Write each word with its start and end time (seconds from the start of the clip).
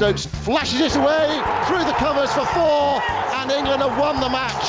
Stokes 0.00 0.24
flashes 0.24 0.80
it 0.80 0.96
away 0.96 1.42
through 1.66 1.84
the 1.84 1.92
covers 1.98 2.32
for 2.32 2.46
four, 2.46 3.02
and 3.34 3.50
England 3.50 3.82
have 3.82 3.98
won 3.98 4.18
the 4.18 4.30
match. 4.30 4.64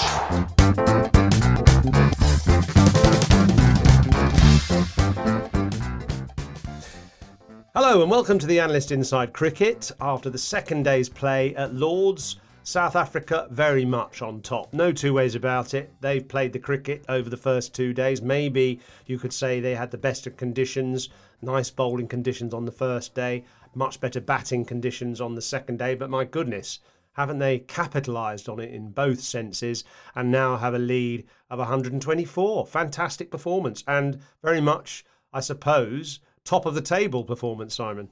Hello 7.74 8.02
and 8.02 8.12
welcome 8.12 8.38
to 8.40 8.46
the 8.46 8.60
Analyst 8.60 8.92
Inside 8.92 9.32
Cricket. 9.32 9.90
After 10.02 10.30
the 10.30 10.38
second 10.38 10.84
day's 10.84 11.08
play 11.08 11.56
at 11.56 11.74
Lords, 11.74 12.36
South 12.64 12.98
Africa 12.98 13.48
very 13.52 13.86
much 13.86 14.22
on 14.22 14.42
top. 14.42 14.74
No 14.74 14.92
two 14.92 15.14
ways 15.14 15.36
about 15.36 15.74
it. 15.74 15.94
They've 16.02 16.28
played 16.28 16.52
the 16.52 16.60
cricket 16.60 17.06
over 17.08 17.30
the 17.30 17.38
first 17.38 17.74
two 17.74 17.94
days. 17.94 18.22
Maybe 18.22 18.82
you 19.06 19.18
could 19.18 19.32
say 19.32 19.62
they 19.62 19.76
had 19.76 19.92
the 19.92 19.98
best 19.98 20.28
of 20.28 20.36
conditions, 20.36 21.08
nice 21.42 21.72
bowling 21.72 22.10
conditions 22.10 22.54
on 22.54 22.66
the 22.66 22.72
first 22.72 23.16
day, 23.16 23.46
much 23.74 24.00
better 24.00 24.22
batting 24.22 24.66
conditions 24.66 25.22
on 25.22 25.36
the 25.36 25.42
second 25.42 25.80
day. 25.80 25.96
But 25.96 26.10
my 26.10 26.26
goodness, 26.26 26.80
haven't 27.14 27.40
they 27.40 27.60
capitalised 27.60 28.48
on 28.48 28.60
it 28.60 28.74
in 28.74 28.92
both 28.92 29.20
senses 29.20 29.84
and 30.16 30.32
now 30.32 30.58
have 30.58 30.74
a 30.74 30.80
lead 30.80 31.26
of 31.50 31.60
124? 31.60 32.68
Fantastic 32.68 33.30
performance 33.30 33.84
and 33.88 34.22
very 34.42 34.62
much, 34.62 35.04
I 35.34 35.42
suppose, 35.42 36.20
top 36.44 36.66
of 36.66 36.76
the 36.76 36.82
table 36.82 37.24
performance, 37.24 37.76
Simon. 37.76 38.10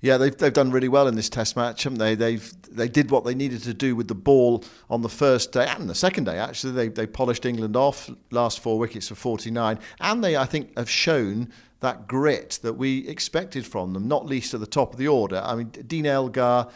Yeah, 0.00 0.16
they've 0.16 0.36
they've 0.36 0.52
done 0.52 0.70
really 0.70 0.88
well 0.88 1.08
in 1.08 1.16
this 1.16 1.28
Test 1.28 1.56
match, 1.56 1.84
haven't 1.84 1.98
they? 1.98 2.14
They've 2.14 2.52
they 2.70 2.88
did 2.88 3.10
what 3.10 3.24
they 3.24 3.34
needed 3.34 3.62
to 3.64 3.74
do 3.74 3.96
with 3.96 4.08
the 4.08 4.14
ball 4.14 4.64
on 4.90 5.02
the 5.02 5.08
first 5.08 5.52
day 5.52 5.66
and 5.66 5.88
the 5.88 5.94
second 5.94 6.24
day. 6.24 6.38
Actually, 6.38 6.72
they 6.72 6.88
they 6.88 7.06
polished 7.06 7.44
England 7.44 7.76
off, 7.76 8.10
last 8.30 8.60
four 8.60 8.78
wickets 8.78 9.08
for 9.08 9.14
49, 9.14 9.78
and 10.00 10.24
they 10.24 10.36
I 10.36 10.44
think 10.44 10.76
have 10.76 10.90
shown 10.90 11.52
that 11.80 12.08
grit 12.08 12.58
that 12.62 12.74
we 12.74 13.06
expected 13.06 13.64
from 13.64 13.92
them, 13.92 14.08
not 14.08 14.26
least 14.26 14.52
at 14.52 14.60
the 14.60 14.66
top 14.66 14.92
of 14.92 14.98
the 14.98 15.08
order. 15.08 15.40
I 15.44 15.54
mean, 15.54 15.68
Dean 15.68 16.06
Elgar 16.06 16.68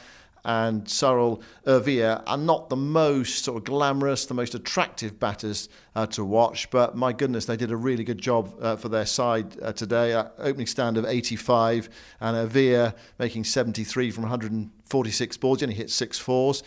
and 0.45 0.85
Sarel 0.85 1.41
Erwee 1.67 2.23
are 2.27 2.37
not 2.37 2.69
the 2.69 2.77
most 2.77 3.45
sort 3.45 3.59
of 3.59 3.65
glamorous, 3.65 4.27
the 4.27 4.35
most 4.35 4.55
attractive 4.55 5.21
batters 5.21 5.69
uh, 5.95 6.07
to 6.07 6.25
watch, 6.25 6.71
but 6.71 6.97
my 6.97 7.13
goodness, 7.13 7.45
they 7.45 7.57
did 7.57 7.71
a 7.71 7.77
really 7.77 8.05
good 8.05 8.19
job 8.19 8.55
uh, 8.61 8.77
for 8.77 8.89
their 8.89 9.07
side 9.07 9.57
uh, 9.63 9.73
today. 9.73 10.13
Uh, 10.15 10.25
opening 10.39 10.67
stand 10.67 10.97
of 10.97 11.05
85, 11.05 11.89
and 12.21 12.51
Erwee 12.51 12.93
making 13.19 13.45
73 13.45 14.11
from 14.11 14.23
146 14.23 15.37
balls. 15.37 15.61
He 15.61 15.67
only 15.67 15.77
hit 15.77 15.91
six 15.91 16.19
fours. 16.19 16.63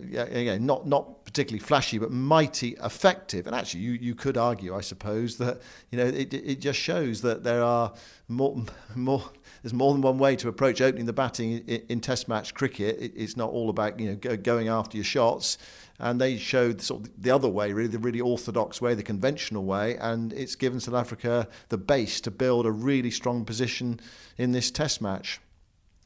Yeah, 0.00 0.22
again, 0.22 0.64
not 0.64 0.86
not 0.86 1.24
particularly 1.24 1.58
flashy, 1.58 1.98
but 1.98 2.12
mighty 2.12 2.76
effective. 2.84 3.48
And 3.48 3.56
actually, 3.56 3.80
you, 3.80 3.92
you 3.92 4.14
could 4.14 4.36
argue, 4.36 4.76
I 4.76 4.80
suppose, 4.80 5.38
that 5.38 5.60
you 5.90 5.98
know 5.98 6.04
it, 6.04 6.32
it 6.32 6.60
just 6.60 6.78
shows 6.78 7.20
that 7.22 7.42
there 7.42 7.64
are 7.64 7.92
more 8.28 8.64
more 8.94 9.24
there's 9.62 9.74
more 9.74 9.92
than 9.92 10.02
one 10.02 10.18
way 10.18 10.36
to 10.36 10.48
approach 10.48 10.80
opening 10.80 11.06
the 11.06 11.12
batting 11.12 11.58
in, 11.66 11.82
in 11.88 12.00
Test 12.00 12.28
match 12.28 12.54
cricket. 12.54 12.98
It, 13.00 13.12
it's 13.16 13.36
not 13.36 13.50
all 13.50 13.70
about 13.70 13.98
you 13.98 14.10
know 14.10 14.16
go, 14.16 14.36
going 14.36 14.68
after 14.68 14.96
your 14.96 15.04
shots. 15.04 15.58
And 16.00 16.20
they 16.20 16.36
showed 16.36 16.80
sort 16.80 17.02
of 17.02 17.22
the 17.22 17.32
other 17.32 17.48
way, 17.48 17.72
really, 17.72 17.88
the 17.88 17.98
really 17.98 18.20
orthodox 18.20 18.80
way, 18.80 18.94
the 18.94 19.02
conventional 19.02 19.64
way, 19.64 19.96
and 19.96 20.32
it's 20.32 20.54
given 20.54 20.78
South 20.78 20.94
Africa 20.94 21.48
the 21.70 21.78
base 21.78 22.20
to 22.20 22.30
build 22.30 22.66
a 22.66 22.70
really 22.70 23.10
strong 23.10 23.44
position 23.44 23.98
in 24.36 24.52
this 24.52 24.70
Test 24.70 25.02
match. 25.02 25.40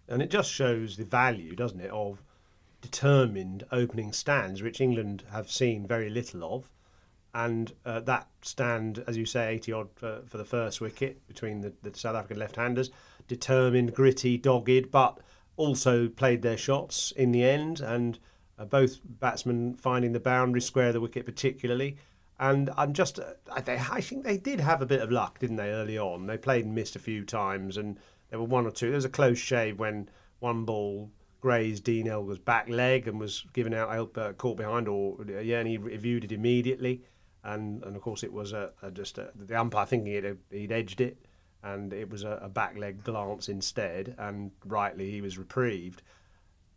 And 0.09 0.23
it 0.23 0.31
just 0.31 0.51
shows 0.51 0.97
the 0.97 1.05
value, 1.05 1.55
doesn't 1.55 1.81
it, 1.81 1.91
of 1.91 2.23
determined 2.81 3.65
opening 3.71 4.13
stands, 4.13 4.63
which 4.63 4.81
England 4.81 5.25
have 5.31 5.51
seen 5.51 5.87
very 5.87 6.11
little 6.11 6.45
of. 6.45 6.71
And 7.35 7.73
uh, 7.87 8.01
that 8.01 8.29
stand, 8.43 9.03
as 9.07 9.17
you 9.17 9.25
say, 9.25 9.55
80 9.55 9.73
odd 9.73 9.89
for, 9.95 10.23
for 10.29 10.39
the 10.39 10.45
first 10.45 10.81
wicket 10.81 11.27
between 11.27 11.61
the, 11.61 11.73
the 11.83 11.97
South 11.97 12.15
African 12.15 12.39
left 12.39 12.57
handers, 12.57 12.91
determined, 13.27 13.95
gritty, 13.95 14.37
dogged, 14.37 14.91
but 14.91 15.19
also 15.57 16.09
played 16.09 16.43
their 16.43 16.59
shots 16.59 17.13
in 17.13 17.33
the 17.33 17.45
end. 17.45 17.81
And 17.81 18.19
uh, 18.59 18.67
both 18.67 19.01
batsmen 19.05 19.75
finding 19.75 20.13
the 20.13 20.21
boundary 20.21 20.61
square 20.61 20.93
the 20.93 21.01
wicket, 21.01 21.25
particularly. 21.25 21.97
And 22.39 22.71
I'm 22.77 22.93
just, 22.93 23.19
uh, 23.19 23.61
they, 23.65 23.79
I 23.79 24.01
think 24.01 24.25
they 24.25 24.37
did 24.37 24.61
have 24.61 24.83
a 24.83 24.87
bit 24.87 25.01
of 25.01 25.11
luck, 25.11 25.39
didn't 25.39 25.57
they, 25.57 25.71
early 25.71 25.99
on? 25.99 26.27
They 26.27 26.37
played 26.37 26.65
and 26.65 26.75
missed 26.75 26.97
a 26.97 26.99
few 26.99 27.25
times, 27.25 27.77
and 27.77 27.99
there 28.31 28.39
were 28.39 28.45
one 28.45 28.67
or 28.67 28.71
two. 28.71 28.87
There 28.87 28.97
was 28.97 29.05
a 29.05 29.11
close 29.11 29.39
shave 29.39 29.79
when 29.79 30.09
one 30.41 30.65
ball 30.65 31.11
grazed 31.41 31.85
Dean 31.85 32.07
Elgar's 32.07 32.39
back 32.39 32.69
leg 32.69 33.09
and 33.09 33.19
was 33.19 33.45
given 33.53 33.75
out, 33.75 34.17
uh, 34.17 34.33
caught 34.35 34.57
behind, 34.57 34.89
or 34.89 35.19
yeah, 35.43 35.59
and 35.59 35.69
he 35.69 35.77
reviewed 35.77 36.25
it 36.25 36.33
immediately. 36.33 37.03
And 37.45 37.83
and 37.85 37.97
of 37.97 38.03
course 38.03 38.23
it 38.23 38.33
was 38.33 38.53
a, 38.53 38.71
a 38.83 38.91
just 38.91 39.19
a, 39.19 39.31
the 39.35 39.59
umpire 39.59 39.87
thinking 39.87 40.13
it 40.13 40.39
he'd 40.51 40.73
edged 40.73 41.01
it, 41.01 41.17
and 41.63 41.93
it 41.93 42.09
was 42.09 42.25
a, 42.25 42.39
a 42.43 42.49
back 42.49 42.77
leg 42.79 43.03
glance 43.03 43.49
instead, 43.49 44.15
and 44.19 44.51
rightly 44.65 45.11
he 45.11 45.21
was 45.21 45.39
reprieved. 45.39 46.03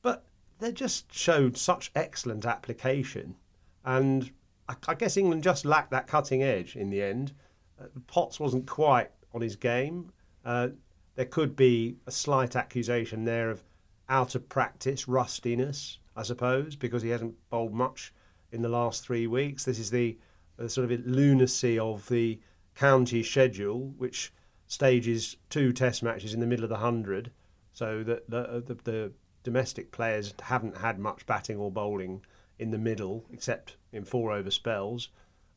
But 0.01 0.25
they 0.59 0.71
just 0.71 1.13
showed 1.13 1.57
such 1.57 1.91
excellent 1.95 2.45
application, 2.45 3.35
and 3.83 4.31
I, 4.67 4.75
I 4.87 4.95
guess 4.95 5.17
England 5.17 5.43
just 5.43 5.65
lacked 5.65 5.91
that 5.91 6.07
cutting 6.07 6.43
edge 6.43 6.75
in 6.75 6.89
the 6.89 7.03
end. 7.03 7.33
Uh, 7.79 7.87
Potts 8.07 8.39
wasn't 8.39 8.65
quite 8.65 9.11
on 9.33 9.41
his 9.41 9.55
game. 9.55 10.11
Uh, 10.43 10.69
there 11.15 11.25
could 11.25 11.55
be 11.55 11.97
a 12.07 12.11
slight 12.11 12.55
accusation 12.55 13.25
there 13.25 13.49
of 13.49 13.63
out 14.09 14.35
of 14.35 14.47
practice, 14.49 15.07
rustiness, 15.07 15.99
I 16.15 16.23
suppose, 16.23 16.75
because 16.75 17.01
he 17.01 17.09
hasn't 17.09 17.35
bowled 17.49 17.73
much 17.73 18.13
in 18.51 18.61
the 18.61 18.69
last 18.69 19.03
three 19.03 19.27
weeks. 19.27 19.65
This 19.65 19.79
is 19.79 19.89
the, 19.89 20.17
the 20.57 20.69
sort 20.69 20.91
of 20.91 21.05
lunacy 21.05 21.77
of 21.77 22.07
the 22.07 22.39
county 22.75 23.23
schedule, 23.23 23.93
which 23.97 24.33
stages 24.67 25.37
two 25.49 25.71
test 25.71 26.03
matches 26.03 26.33
in 26.33 26.39
the 26.39 26.47
middle 26.47 26.65
of 26.65 26.69
the 26.69 26.77
hundred, 26.77 27.31
so 27.73 28.03
that 28.03 28.29
the, 28.29 28.63
the, 28.65 28.75
the 28.83 29.11
domestic 29.43 29.91
players 29.91 30.33
haven't 30.41 30.77
had 30.77 30.97
much 30.99 31.25
batting 31.25 31.57
or 31.57 31.71
bowling 31.71 32.21
in 32.59 32.71
the 32.71 32.77
middle, 32.77 33.25
except 33.31 33.75
in 33.91 34.03
four 34.03 34.31
over 34.31 34.49
spells, 34.49 35.09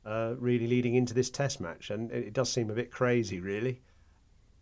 uh, 0.04 0.34
really 0.38 0.66
leading 0.66 0.94
into 0.94 1.14
this 1.14 1.30
test 1.30 1.60
match. 1.60 1.90
And 1.90 2.10
it, 2.10 2.28
it 2.28 2.32
does 2.32 2.50
seem 2.50 2.70
a 2.70 2.74
bit 2.74 2.90
crazy, 2.90 3.40
really. 3.40 3.80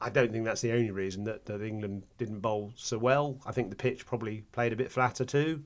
I 0.00 0.10
don't 0.10 0.30
think 0.30 0.44
that's 0.44 0.60
the 0.60 0.72
only 0.72 0.90
reason 0.90 1.24
that, 1.24 1.46
that 1.46 1.62
England 1.62 2.04
didn't 2.18 2.40
bowl 2.40 2.72
so 2.76 2.98
well. 2.98 3.38
I 3.46 3.52
think 3.52 3.70
the 3.70 3.76
pitch 3.76 4.04
probably 4.04 4.42
played 4.52 4.74
a 4.74 4.76
bit 4.76 4.92
flatter 4.92 5.24
too, 5.24 5.62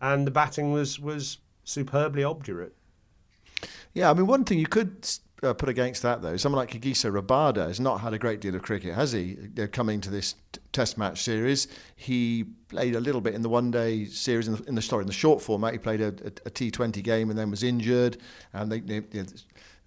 and 0.00 0.26
the 0.26 0.30
batting 0.30 0.72
was 0.72 0.98
was 0.98 1.38
superbly 1.64 2.24
obdurate. 2.24 2.74
Yeah, 3.96 4.10
I 4.10 4.12
mean, 4.12 4.26
one 4.26 4.44
thing 4.44 4.58
you 4.58 4.66
could 4.66 5.08
uh, 5.42 5.54
put 5.54 5.70
against 5.70 6.02
that, 6.02 6.20
though, 6.20 6.36
someone 6.36 6.58
like 6.58 6.70
Kagiso 6.70 7.10
Rabada 7.10 7.66
has 7.66 7.80
not 7.80 8.02
had 8.02 8.12
a 8.12 8.18
great 8.18 8.40
deal 8.40 8.54
of 8.54 8.60
cricket, 8.60 8.94
has 8.94 9.12
he? 9.12 9.38
Coming 9.72 10.02
to 10.02 10.10
this 10.10 10.34
t- 10.52 10.60
Test 10.70 10.98
match 10.98 11.22
series, 11.22 11.66
he 11.96 12.44
played 12.68 12.94
a 12.94 13.00
little 13.00 13.22
bit 13.22 13.34
in 13.34 13.40
the 13.40 13.48
one-day 13.48 14.04
series 14.04 14.48
in 14.48 14.56
the, 14.56 14.62
in 14.64 14.74
the 14.74 14.82
story 14.82 15.00
in 15.00 15.06
the 15.06 15.14
short 15.14 15.40
format. 15.40 15.72
He 15.72 15.78
played 15.78 16.02
a 16.02 16.08
a 16.08 16.50
T20 16.50 17.02
game 17.02 17.30
and 17.30 17.38
then 17.38 17.50
was 17.50 17.62
injured, 17.62 18.18
and 18.52 18.70
they 18.70 18.80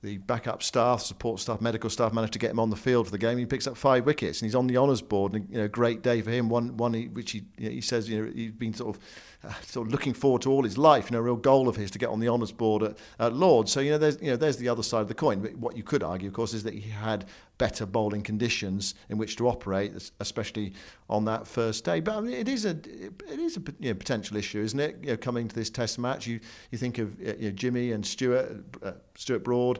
the 0.02 0.18
backup 0.18 0.64
staff, 0.64 1.02
support 1.02 1.40
staff, 1.40 1.60
medical 1.60 1.90
staff 1.90 2.14
managed 2.14 2.34
to 2.34 2.40
get 2.40 2.52
him 2.52 2.60
on 2.60 2.70
the 2.70 2.76
field 2.76 3.06
for 3.06 3.12
the 3.12 3.18
game. 3.18 3.38
He 3.38 3.46
picks 3.46 3.68
up 3.68 3.76
five 3.76 4.06
wickets 4.06 4.42
and 4.42 4.48
he's 4.48 4.56
on 4.56 4.68
the 4.68 4.78
honours 4.78 5.02
board. 5.02 5.34
And, 5.34 5.48
you 5.50 5.58
know, 5.58 5.68
great 5.68 6.02
day 6.02 6.22
for 6.22 6.32
him. 6.32 6.48
One, 6.48 6.78
one 6.78 6.94
he, 6.94 7.08
which 7.10 7.32
he, 7.32 7.44
you 7.58 7.66
know, 7.66 7.72
he 7.72 7.82
says, 7.82 8.08
you 8.08 8.24
know, 8.26 8.32
he's 8.34 8.52
been 8.52 8.74
sort 8.74 8.96
of, 8.96 9.04
uh, 9.44 9.54
sort 9.62 9.88
of 9.88 9.92
looking 9.92 10.14
forward 10.14 10.42
to 10.42 10.52
all 10.52 10.64
his 10.64 10.78
life. 10.78 11.10
You 11.10 11.16
know, 11.16 11.20
a 11.20 11.24
real 11.24 11.36
goal 11.36 11.68
of 11.68 11.76
his 11.76 11.92
to 11.92 12.00
get 12.00 12.10
on 12.10 12.20
the 12.20 12.28
honours 12.28 12.52
board 12.52 12.84
at, 12.84 12.98
at 13.20 13.34
Lords. 13.34 13.72
So 13.72 13.80
you 13.80 13.92
know, 13.92 13.98
there's, 13.98 14.22
you 14.22 14.32
know, 14.32 14.36
there's 14.36 14.58
the 14.58 14.70
other 14.70 14.84
side 14.84 15.02
of 15.02 15.08
the 15.08 15.14
coin. 15.14 15.40
But 15.40 15.56
what 15.58 15.78
you 15.78 15.84
could 15.84 16.04
argue, 16.04 16.28
of 16.28 16.34
course, 16.34 16.54
is 16.54 16.64
that 16.64 16.74
he 16.74 16.90
had 16.90 17.26
better 17.58 17.86
bowling 17.86 18.22
conditions 18.22 18.96
in 19.10 19.18
which 19.18 19.36
to 19.38 19.48
operate, 19.48 20.12
especially 20.20 20.74
on 21.10 21.26
that 21.26 21.48
first 21.48 21.86
day. 21.86 22.00
But 22.00 22.16
I 22.16 22.22
mean, 22.22 22.34
it 22.34 22.48
is 22.48 22.66
a, 22.66 22.72
it 22.72 23.40
is 23.40 23.58
a 23.58 23.62
you 23.80 23.90
know, 23.90 23.96
potential 23.96 24.38
issue, 24.38 24.62
isn't 24.62 24.80
it? 24.80 24.98
You 25.02 25.12
know, 25.12 25.18
coming 25.18 25.48
to 25.48 25.56
this 25.56 25.70
Test 25.70 26.00
match, 26.00 26.28
you, 26.28 26.40
you 26.72 26.78
think 26.78 26.98
of 26.98 27.20
you 27.20 27.50
know, 27.50 27.52
Jimmy 27.52 27.92
and 27.92 28.06
Stuart, 28.06 28.64
uh, 28.84 28.94
Stuart 29.16 29.44
Broad 29.44 29.80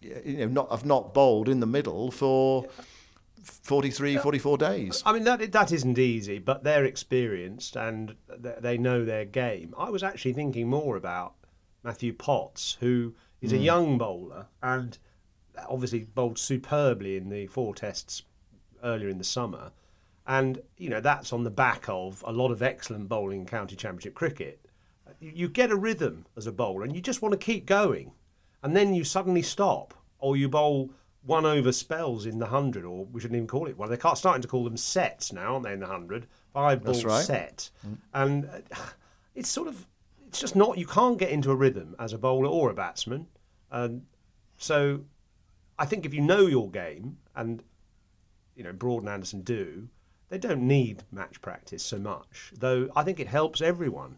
you 0.00 0.38
know, 0.38 0.46
not 0.46 0.70
have 0.70 0.84
not 0.84 1.14
bowled 1.14 1.48
in 1.48 1.60
the 1.60 1.66
middle 1.66 2.10
for 2.10 2.66
43, 3.48 4.18
44 4.18 4.58
days. 4.58 5.02
I 5.04 5.12
mean, 5.12 5.24
that 5.24 5.52
that 5.52 5.72
isn't 5.72 5.98
easy, 5.98 6.38
but 6.38 6.64
they're 6.64 6.84
experienced 6.84 7.76
and 7.76 8.14
they 8.38 8.78
know 8.78 9.04
their 9.04 9.24
game. 9.24 9.74
I 9.76 9.90
was 9.90 10.02
actually 10.02 10.34
thinking 10.34 10.68
more 10.68 10.96
about 10.96 11.34
Matthew 11.82 12.12
Potts, 12.12 12.76
who 12.80 13.14
is 13.40 13.52
mm. 13.52 13.56
a 13.56 13.58
hmm. 13.58 13.64
young 13.64 13.98
bowler 13.98 14.46
and 14.62 14.98
obviously 15.68 16.04
bowled 16.04 16.38
superbly 16.38 17.16
in 17.16 17.28
the 17.28 17.46
four 17.46 17.74
tests 17.74 18.22
earlier 18.82 19.08
in 19.08 19.18
the 19.18 19.24
summer. 19.24 19.72
And, 20.26 20.60
you 20.76 20.90
know, 20.90 21.00
that's 21.00 21.32
on 21.32 21.44
the 21.44 21.50
back 21.50 21.88
of 21.88 22.22
a 22.26 22.32
lot 22.32 22.50
of 22.50 22.62
excellent 22.62 23.08
bowling 23.08 23.40
in 23.40 23.46
county 23.46 23.76
championship 23.76 24.14
cricket. 24.14 24.60
You 25.20 25.48
get 25.48 25.70
a 25.70 25.76
rhythm 25.76 26.26
as 26.36 26.46
a 26.46 26.52
bowler 26.52 26.84
and 26.84 26.94
you 26.94 27.00
just 27.00 27.22
want 27.22 27.32
to 27.32 27.38
keep 27.38 27.64
going 27.66 28.12
and 28.62 28.76
then 28.76 28.94
you 28.94 29.04
suddenly 29.04 29.42
stop, 29.42 29.94
or 30.18 30.36
you 30.36 30.48
bowl 30.48 30.90
one 31.28 31.44
over 31.44 31.70
spells 31.72 32.24
in 32.24 32.38
the 32.38 32.46
hundred, 32.46 32.86
or 32.86 33.04
we 33.04 33.20
shouldn't 33.20 33.36
even 33.36 33.46
call 33.46 33.66
it 33.66 33.76
one. 33.76 33.90
They're 33.90 34.14
starting 34.16 34.40
to 34.40 34.48
call 34.48 34.64
them 34.64 34.78
sets 34.78 35.30
now, 35.30 35.52
aren't 35.52 35.64
they? 35.64 35.74
In 35.74 35.80
the 35.80 35.86
hundred, 35.86 36.26
five 36.54 36.82
ball 36.82 37.00
right. 37.02 37.22
set, 37.24 37.68
mm. 37.86 37.98
and 38.14 38.46
uh, 38.46 38.78
it's 39.34 39.50
sort 39.50 39.68
of 39.68 39.86
it's 40.26 40.40
just 40.40 40.56
not. 40.56 40.78
You 40.78 40.86
can't 40.86 41.18
get 41.18 41.28
into 41.28 41.50
a 41.50 41.54
rhythm 41.54 41.94
as 41.98 42.14
a 42.14 42.18
bowler 42.18 42.48
or 42.48 42.70
a 42.70 42.74
batsman, 42.74 43.26
and 43.70 44.06
so 44.56 45.00
I 45.78 45.84
think 45.84 46.06
if 46.06 46.14
you 46.14 46.22
know 46.22 46.46
your 46.46 46.70
game, 46.70 47.18
and 47.36 47.62
you 48.56 48.64
know 48.64 48.72
Broad 48.72 49.02
and 49.02 49.10
Anderson 49.10 49.42
do, 49.42 49.86
they 50.30 50.38
don't 50.38 50.66
need 50.66 51.02
match 51.12 51.42
practice 51.42 51.82
so 51.82 51.98
much. 51.98 52.54
Though 52.58 52.88
I 52.96 53.02
think 53.02 53.20
it 53.20 53.28
helps 53.28 53.60
everyone. 53.60 54.16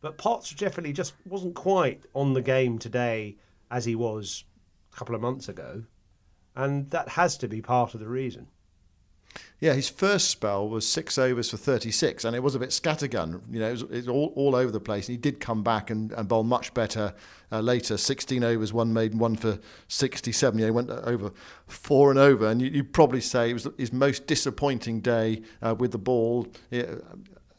But 0.00 0.18
Potts 0.18 0.54
definitely 0.54 0.92
just 0.92 1.14
wasn't 1.26 1.54
quite 1.54 2.04
on 2.14 2.32
the 2.32 2.42
game 2.42 2.78
today 2.78 3.36
as 3.70 3.84
he 3.84 3.94
was 3.94 4.44
a 4.92 4.96
couple 4.96 5.14
of 5.14 5.20
months 5.20 5.48
ago, 5.48 5.82
and 6.56 6.90
that 6.90 7.10
has 7.10 7.36
to 7.38 7.48
be 7.48 7.60
part 7.60 7.94
of 7.94 8.00
the 8.00 8.08
reason. 8.08 8.48
Yeah, 9.58 9.72
his 9.72 9.88
first 9.88 10.28
spell 10.28 10.68
was 10.68 10.86
six 10.86 11.16
overs 11.16 11.50
for 11.50 11.56
36, 11.56 12.24
and 12.24 12.36
it 12.36 12.42
was 12.42 12.54
a 12.54 12.58
bit 12.58 12.70
scattergun. 12.70 13.40
You 13.50 13.60
know, 13.60 13.68
it 13.68 13.72
was, 13.72 13.82
it 13.82 13.90
was 13.90 14.08
all, 14.08 14.32
all 14.36 14.54
over 14.54 14.70
the 14.70 14.80
place. 14.80 15.08
And 15.08 15.14
he 15.14 15.16
did 15.18 15.40
come 15.40 15.62
back 15.62 15.90
and, 15.90 16.12
and 16.12 16.28
bowl 16.28 16.42
much 16.42 16.74
better 16.74 17.14
uh, 17.50 17.60
later. 17.60 17.96
16 17.96 18.44
overs, 18.44 18.72
one 18.72 18.92
maiden, 18.92 19.18
one 19.18 19.36
for 19.36 19.58
67. 19.88 20.58
Yeah, 20.58 20.66
he 20.66 20.70
went 20.70 20.90
over 20.90 21.32
four 21.66 22.10
and 22.10 22.18
over. 22.18 22.48
And 22.48 22.60
you, 22.60 22.70
would 22.82 22.92
probably 22.92 23.22
say 23.22 23.50
it 23.50 23.54
was 23.54 23.68
his 23.78 23.92
most 23.92 24.26
disappointing 24.26 25.00
day 25.00 25.42
uh, 25.62 25.74
with 25.74 25.92
the 25.92 25.98
ball 25.98 26.48
uh, 26.72 26.82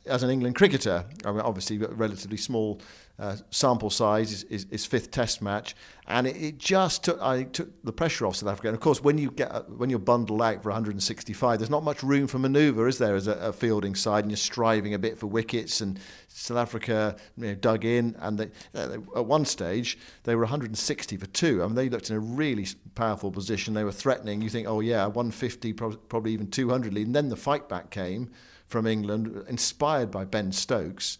as 0.05 0.21
an 0.21 0.29
England 0.29 0.55
cricketer. 0.55 1.05
I 1.25 1.31
mean, 1.31 1.41
obviously, 1.41 1.79
relatively 1.79 2.37
small 2.37 2.79
uh, 3.19 3.35
sample 3.49 3.89
size 3.89 4.43
is, 4.43 4.85
fifth 4.85 5.09
Test 5.09 5.41
match, 5.41 5.75
and 6.07 6.27
it, 6.27 6.35
it, 6.35 6.57
just 6.59 7.03
took 7.03 7.19
I 7.19 7.43
took 7.43 7.69
the 7.83 7.91
pressure 7.91 8.27
off 8.27 8.35
South 8.35 8.49
Africa. 8.49 8.67
And 8.67 8.75
of 8.75 8.81
course, 8.81 9.01
when 9.01 9.17
you 9.17 9.31
get 9.31 9.67
when 9.71 9.89
you're 9.89 9.97
bundled 9.97 10.41
out 10.41 10.61
for 10.61 10.69
165, 10.69 11.57
there's 11.57 11.69
not 11.71 11.83
much 11.83 12.03
room 12.03 12.27
for 12.27 12.37
manoeuvre, 12.37 12.87
is 12.87 12.99
there, 12.99 13.15
as 13.15 13.27
a, 13.27 13.33
a 13.33 13.53
fielding 13.53 13.95
side, 13.95 14.23
and 14.23 14.31
you're 14.31 14.37
striving 14.37 14.93
a 14.93 14.99
bit 14.99 15.17
for 15.17 15.25
wickets. 15.25 15.81
And 15.81 15.99
South 16.27 16.57
Africa 16.57 17.15
you 17.37 17.47
know, 17.47 17.55
dug 17.55 17.85
in, 17.85 18.15
and 18.19 18.37
they, 18.37 18.51
uh, 18.75 18.97
at 19.15 19.25
one 19.25 19.45
stage 19.45 19.97
they 20.23 20.35
were 20.35 20.43
160 20.43 21.17
for 21.17 21.25
two. 21.27 21.63
I 21.63 21.65
mean, 21.65 21.75
they 21.75 21.89
looked 21.89 22.11
in 22.11 22.15
a 22.15 22.19
really 22.19 22.67
powerful 22.93 23.31
position. 23.31 23.73
They 23.73 23.83
were 23.83 23.91
threatening. 23.91 24.43
You 24.43 24.49
think, 24.49 24.67
oh 24.67 24.79
yeah, 24.79 25.07
150, 25.07 25.73
probably 25.73 26.33
even 26.33 26.51
200 26.51 26.93
lead, 26.93 27.07
and 27.07 27.15
then 27.15 27.29
the 27.29 27.35
fight 27.35 27.67
back 27.67 27.89
came 27.89 28.29
from 28.67 28.85
England, 28.85 29.43
inspired 29.47 30.11
by 30.11 30.25
Ben 30.25 30.51
Stokes 30.51 31.17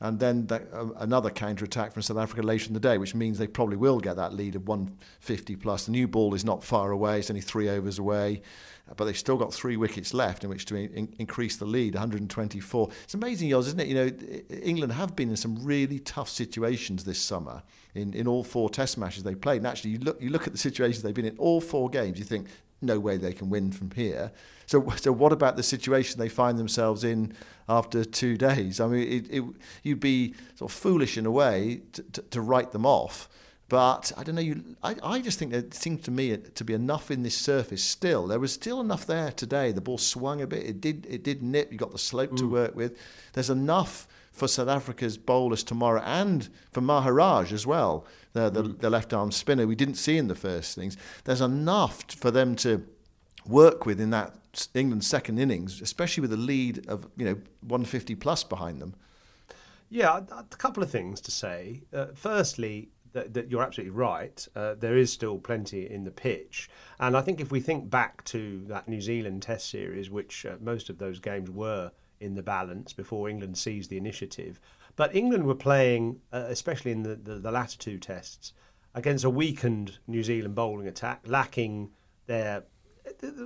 and 0.00 0.18
then 0.18 0.46
the, 0.46 0.62
uh, 0.72 0.88
another 0.98 1.30
counter 1.30 1.64
attack 1.64 1.92
from 1.92 2.02
South 2.02 2.18
Africa 2.18 2.42
later 2.42 2.66
in 2.66 2.74
the 2.74 2.80
day, 2.80 2.98
which 2.98 3.14
means 3.14 3.38
they 3.38 3.46
probably 3.46 3.76
will 3.76 4.00
get 4.00 4.16
that 4.16 4.34
lead 4.34 4.56
of 4.56 4.66
150 4.66 5.56
plus. 5.56 5.86
The 5.86 5.92
new 5.92 6.08
ball 6.08 6.34
is 6.34 6.44
not 6.44 6.64
far 6.64 6.90
away; 6.90 7.20
it's 7.20 7.30
only 7.30 7.40
three 7.40 7.68
overs 7.68 7.98
away, 7.98 8.42
but 8.96 9.04
they've 9.04 9.16
still 9.16 9.36
got 9.36 9.54
three 9.54 9.76
wickets 9.76 10.12
left 10.12 10.44
in 10.44 10.50
which 10.50 10.66
to 10.66 10.76
in- 10.76 11.14
increase 11.18 11.56
the 11.56 11.64
lead, 11.64 11.94
124. 11.94 12.90
It's 13.04 13.14
amazing, 13.14 13.50
Yoz, 13.50 13.66
isn't 13.68 13.80
it? 13.80 13.88
You 13.88 13.94
know, 13.94 14.10
England 14.62 14.92
have 14.92 15.16
been 15.16 15.30
in 15.30 15.36
some 15.36 15.64
really 15.64 15.98
tough 16.00 16.28
situations 16.28 17.04
this 17.04 17.18
summer 17.18 17.62
in, 17.94 18.12
in 18.14 18.26
all 18.26 18.44
four 18.44 18.68
Test 18.68 18.98
matches 18.98 19.22
they 19.22 19.34
played. 19.34 19.58
And 19.58 19.66
actually, 19.66 19.92
you 19.92 19.98
look 20.00 20.20
you 20.20 20.30
look 20.30 20.46
at 20.46 20.52
the 20.52 20.58
situations 20.58 21.02
they've 21.02 21.14
been 21.14 21.24
in 21.24 21.38
all 21.38 21.60
four 21.60 21.88
games, 21.88 22.18
you 22.18 22.24
think 22.24 22.48
no 22.84 22.98
way 23.00 23.16
they 23.16 23.32
can 23.32 23.50
win 23.50 23.72
from 23.72 23.90
here. 23.90 24.32
So, 24.66 24.88
so 24.96 25.12
what 25.12 25.32
about 25.32 25.56
the 25.56 25.62
situation 25.62 26.18
they 26.18 26.28
find 26.28 26.58
themselves 26.58 27.04
in 27.04 27.34
after 27.68 28.04
two 28.04 28.36
days? 28.36 28.80
I 28.80 28.86
mean, 28.86 29.08
it, 29.08 29.26
it, 29.30 29.44
you'd 29.82 30.00
be 30.00 30.34
sort 30.56 30.70
of 30.70 30.76
foolish 30.76 31.16
in 31.16 31.26
a 31.26 31.30
way 31.30 31.82
to, 31.92 32.02
to, 32.02 32.22
to 32.22 32.40
write 32.40 32.72
them 32.72 32.86
off. 32.86 33.28
But 33.68 34.12
I 34.16 34.22
don't 34.22 34.34
know. 34.34 34.42
You, 34.42 34.76
I, 34.82 34.94
I 35.02 35.20
just 35.20 35.38
think 35.38 35.50
there 35.50 35.64
seems 35.70 36.02
to 36.02 36.10
me 36.10 36.36
to 36.36 36.64
be 36.64 36.74
enough 36.74 37.10
in 37.10 37.22
this 37.22 37.36
surface 37.36 37.82
still. 37.82 38.26
There 38.26 38.38
was 38.38 38.52
still 38.52 38.80
enough 38.80 39.06
there 39.06 39.32
today. 39.32 39.72
The 39.72 39.80
ball 39.80 39.98
swung 39.98 40.42
a 40.42 40.46
bit. 40.46 40.64
It 40.64 40.80
did. 40.80 41.06
It 41.08 41.24
did 41.24 41.42
nip. 41.42 41.72
You 41.72 41.78
got 41.78 41.90
the 41.90 41.98
slope 41.98 42.32
mm. 42.32 42.36
to 42.38 42.48
work 42.48 42.76
with. 42.76 42.98
There's 43.32 43.50
enough 43.50 44.06
for 44.34 44.48
South 44.48 44.68
Africa's 44.68 45.16
bowlers 45.16 45.62
tomorrow 45.62 46.02
and 46.04 46.48
for 46.72 46.80
Maharaj 46.80 47.52
as 47.52 47.66
well, 47.66 48.04
the, 48.32 48.50
the, 48.50 48.64
mm. 48.64 48.80
the 48.80 48.90
left 48.90 49.14
arm 49.14 49.30
spinner 49.30 49.66
we 49.66 49.76
didn't 49.76 49.94
see 49.94 50.18
in 50.18 50.26
the 50.26 50.34
first 50.34 50.74
things. 50.74 50.96
There's 51.22 51.40
enough 51.40 52.02
for 52.12 52.32
them 52.32 52.56
to 52.56 52.84
work 53.46 53.86
with 53.86 54.00
in 54.00 54.10
that 54.10 54.34
England's 54.74 55.06
second 55.06 55.38
innings, 55.38 55.80
especially 55.80 56.20
with 56.22 56.32
a 56.32 56.36
lead 56.36 56.86
of 56.88 57.06
you 57.16 57.24
know 57.24 57.34
150 57.60 58.16
plus 58.16 58.42
behind 58.42 58.80
them. 58.80 58.94
Yeah, 59.88 60.20
a 60.32 60.42
couple 60.56 60.82
of 60.82 60.90
things 60.90 61.20
to 61.22 61.30
say. 61.30 61.82
Uh, 61.92 62.06
firstly, 62.14 62.88
that, 63.12 63.32
that, 63.34 63.50
you're 63.50 63.62
absolutely 63.62 63.92
right. 63.96 64.46
Uh, 64.56 64.74
there 64.74 64.96
is 64.96 65.12
still 65.12 65.38
plenty 65.38 65.88
in 65.88 66.02
the 66.02 66.10
pitch, 66.10 66.68
and 66.98 67.16
I 67.16 67.20
think 67.20 67.40
if 67.40 67.52
we 67.52 67.60
think 67.60 67.88
back 67.88 68.24
to 68.24 68.64
that 68.66 68.88
New 68.88 69.00
Zealand 69.00 69.42
Test 69.42 69.70
series, 69.70 70.10
which 70.10 70.44
uh, 70.44 70.56
most 70.60 70.90
of 70.90 70.98
those 70.98 71.20
games 71.20 71.50
were 71.50 71.92
in 72.24 72.34
the 72.34 72.42
balance 72.42 72.92
before 72.92 73.28
England 73.28 73.58
seized 73.58 73.90
the 73.90 73.96
initiative, 73.96 74.60
but 74.96 75.14
England 75.14 75.44
were 75.44 75.54
playing, 75.54 76.20
uh, 76.32 76.46
especially 76.48 76.92
in 76.92 77.02
the, 77.02 77.16
the, 77.16 77.34
the 77.36 77.50
latter 77.50 77.78
two 77.78 77.98
tests, 77.98 78.52
against 78.94 79.24
a 79.24 79.30
weakened 79.30 79.98
New 80.06 80.22
Zealand 80.22 80.54
bowling 80.54 80.86
attack, 80.86 81.20
lacking 81.26 81.90
their 82.26 82.64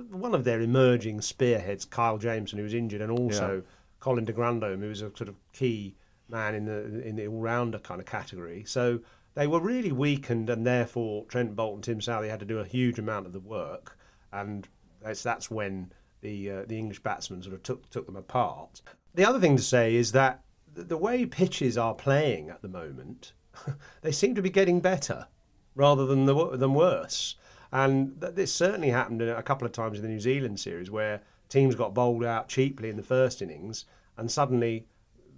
one 0.09 0.33
of 0.33 0.45
their 0.45 0.61
emerging 0.61 1.21
spearheads, 1.21 1.83
Kyle 1.83 2.17
Jamieson, 2.17 2.57
who 2.57 2.63
was 2.63 2.73
injured, 2.73 3.01
and 3.01 3.11
also 3.11 3.55
yeah. 3.55 3.61
Colin 3.99 4.25
de 4.25 4.31
Grandhomme, 4.31 4.79
who 4.81 4.87
was 4.87 5.01
a 5.01 5.15
sort 5.15 5.27
of 5.27 5.35
key 5.51 5.95
man 6.29 6.55
in 6.55 6.65
the 6.65 7.05
in 7.05 7.15
the 7.15 7.27
all 7.27 7.41
rounder 7.41 7.79
kind 7.79 7.99
of 7.99 8.05
category. 8.05 8.63
So 8.65 8.99
they 9.33 9.47
were 9.47 9.59
really 9.59 9.91
weakened, 9.91 10.49
and 10.49 10.65
therefore 10.65 11.25
Trent 11.25 11.55
Boult 11.55 11.75
and 11.75 11.83
Tim 11.83 11.99
Southee 11.99 12.29
had 12.29 12.39
to 12.39 12.45
do 12.45 12.59
a 12.59 12.65
huge 12.65 12.99
amount 12.99 13.25
of 13.25 13.33
the 13.33 13.39
work, 13.39 13.97
and 14.31 14.67
that's 15.01 15.23
that's 15.23 15.51
when 15.51 15.91
the 16.21 16.51
uh, 16.51 16.65
the 16.67 16.77
English 16.77 16.99
batsmen 16.99 17.41
sort 17.41 17.55
of 17.55 17.63
took 17.63 17.89
took 17.89 18.05
them 18.05 18.15
apart. 18.15 18.81
The 19.15 19.25
other 19.25 19.39
thing 19.39 19.57
to 19.57 19.63
say 19.63 19.95
is 19.95 20.11
that 20.11 20.43
the 20.73 20.97
way 20.97 21.25
pitches 21.25 21.77
are 21.77 21.93
playing 21.93 22.49
at 22.49 22.61
the 22.61 22.67
moment, 22.67 23.33
they 24.01 24.11
seem 24.11 24.35
to 24.35 24.41
be 24.41 24.49
getting 24.49 24.79
better 24.79 25.27
rather 25.75 26.05
than 26.05 26.25
the, 26.25 26.57
than 26.57 26.73
worse. 26.73 27.35
And 27.71 28.19
this 28.19 28.53
certainly 28.53 28.89
happened 28.89 29.21
a 29.21 29.43
couple 29.43 29.65
of 29.65 29.71
times 29.71 29.97
in 29.97 30.03
the 30.03 30.09
New 30.09 30.19
Zealand 30.19 30.59
series 30.59 30.89
where 30.89 31.21
teams 31.49 31.75
got 31.75 31.93
bowled 31.93 32.23
out 32.23 32.47
cheaply 32.47 32.89
in 32.89 32.97
the 32.97 33.03
first 33.03 33.41
innings 33.41 33.85
and 34.17 34.31
suddenly, 34.31 34.87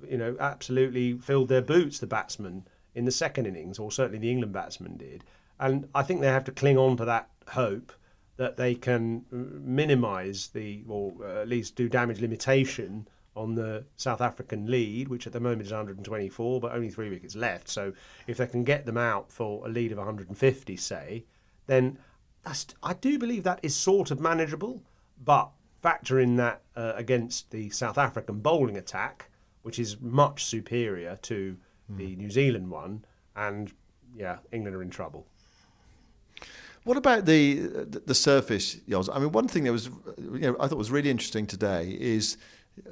you 0.07 0.17
know, 0.17 0.35
absolutely 0.39 1.17
filled 1.17 1.49
their 1.49 1.61
boots, 1.61 1.99
the 1.99 2.07
batsmen, 2.07 2.65
in 2.95 3.05
the 3.05 3.11
second 3.11 3.45
innings, 3.45 3.79
or 3.79 3.91
certainly 3.91 4.19
the 4.19 4.31
England 4.31 4.53
batsmen 4.53 4.97
did. 4.97 5.23
And 5.59 5.87
I 5.93 6.03
think 6.03 6.21
they 6.21 6.27
have 6.27 6.45
to 6.45 6.51
cling 6.51 6.77
on 6.77 6.97
to 6.97 7.05
that 7.05 7.29
hope. 7.49 7.91
That 8.37 8.57
they 8.57 8.75
can 8.75 9.23
uh, 9.31 9.35
minimise 9.61 10.47
the, 10.47 10.83
or 10.87 11.13
uh, 11.21 11.41
at 11.41 11.47
least 11.47 11.75
do 11.75 11.89
damage 11.89 12.21
limitation 12.21 13.07
on 13.35 13.55
the 13.55 13.83
South 13.95 14.21
African 14.21 14.69
lead, 14.69 15.07
which 15.07 15.25
at 15.25 15.33
the 15.33 15.39
moment 15.39 15.61
is 15.61 15.71
124, 15.71 16.59
but 16.59 16.73
only 16.73 16.89
three 16.89 17.09
wickets 17.09 17.35
left. 17.35 17.69
So 17.69 17.93
if 18.27 18.37
they 18.37 18.47
can 18.47 18.63
get 18.63 18.85
them 18.85 18.97
out 18.97 19.31
for 19.31 19.65
a 19.65 19.69
lead 19.69 19.91
of 19.91 19.97
150, 19.97 20.77
say, 20.77 21.25
then 21.67 21.97
that's, 22.43 22.67
I 22.83 22.93
do 22.93 23.17
believe 23.17 23.43
that 23.43 23.59
is 23.63 23.75
sort 23.75 24.11
of 24.11 24.19
manageable. 24.19 24.81
But 25.23 25.51
factor 25.81 26.19
in 26.19 26.35
that 26.37 26.61
uh, 26.75 26.93
against 26.95 27.51
the 27.51 27.69
South 27.69 27.97
African 27.97 28.39
bowling 28.39 28.77
attack, 28.77 29.29
which 29.63 29.79
is 29.79 29.99
much 30.01 30.45
superior 30.45 31.17
to 31.23 31.57
hmm. 31.87 31.97
the 31.97 32.15
New 32.15 32.29
Zealand 32.29 32.69
one, 32.69 33.05
and 33.35 33.71
yeah, 34.15 34.37
England 34.51 34.75
are 34.75 34.81
in 34.81 34.89
trouble. 34.89 35.27
What 36.83 36.97
about 36.97 37.25
the 37.25 37.55
the 38.05 38.15
surface? 38.15 38.77
I 38.91 39.19
mean, 39.19 39.31
one 39.31 39.47
thing 39.47 39.65
that 39.65 39.71
was, 39.71 39.89
you 40.17 40.39
know, 40.39 40.55
I 40.59 40.67
thought 40.67 40.77
was 40.77 40.91
really 40.91 41.09
interesting 41.09 41.45
today 41.45 41.95
is 41.99 42.37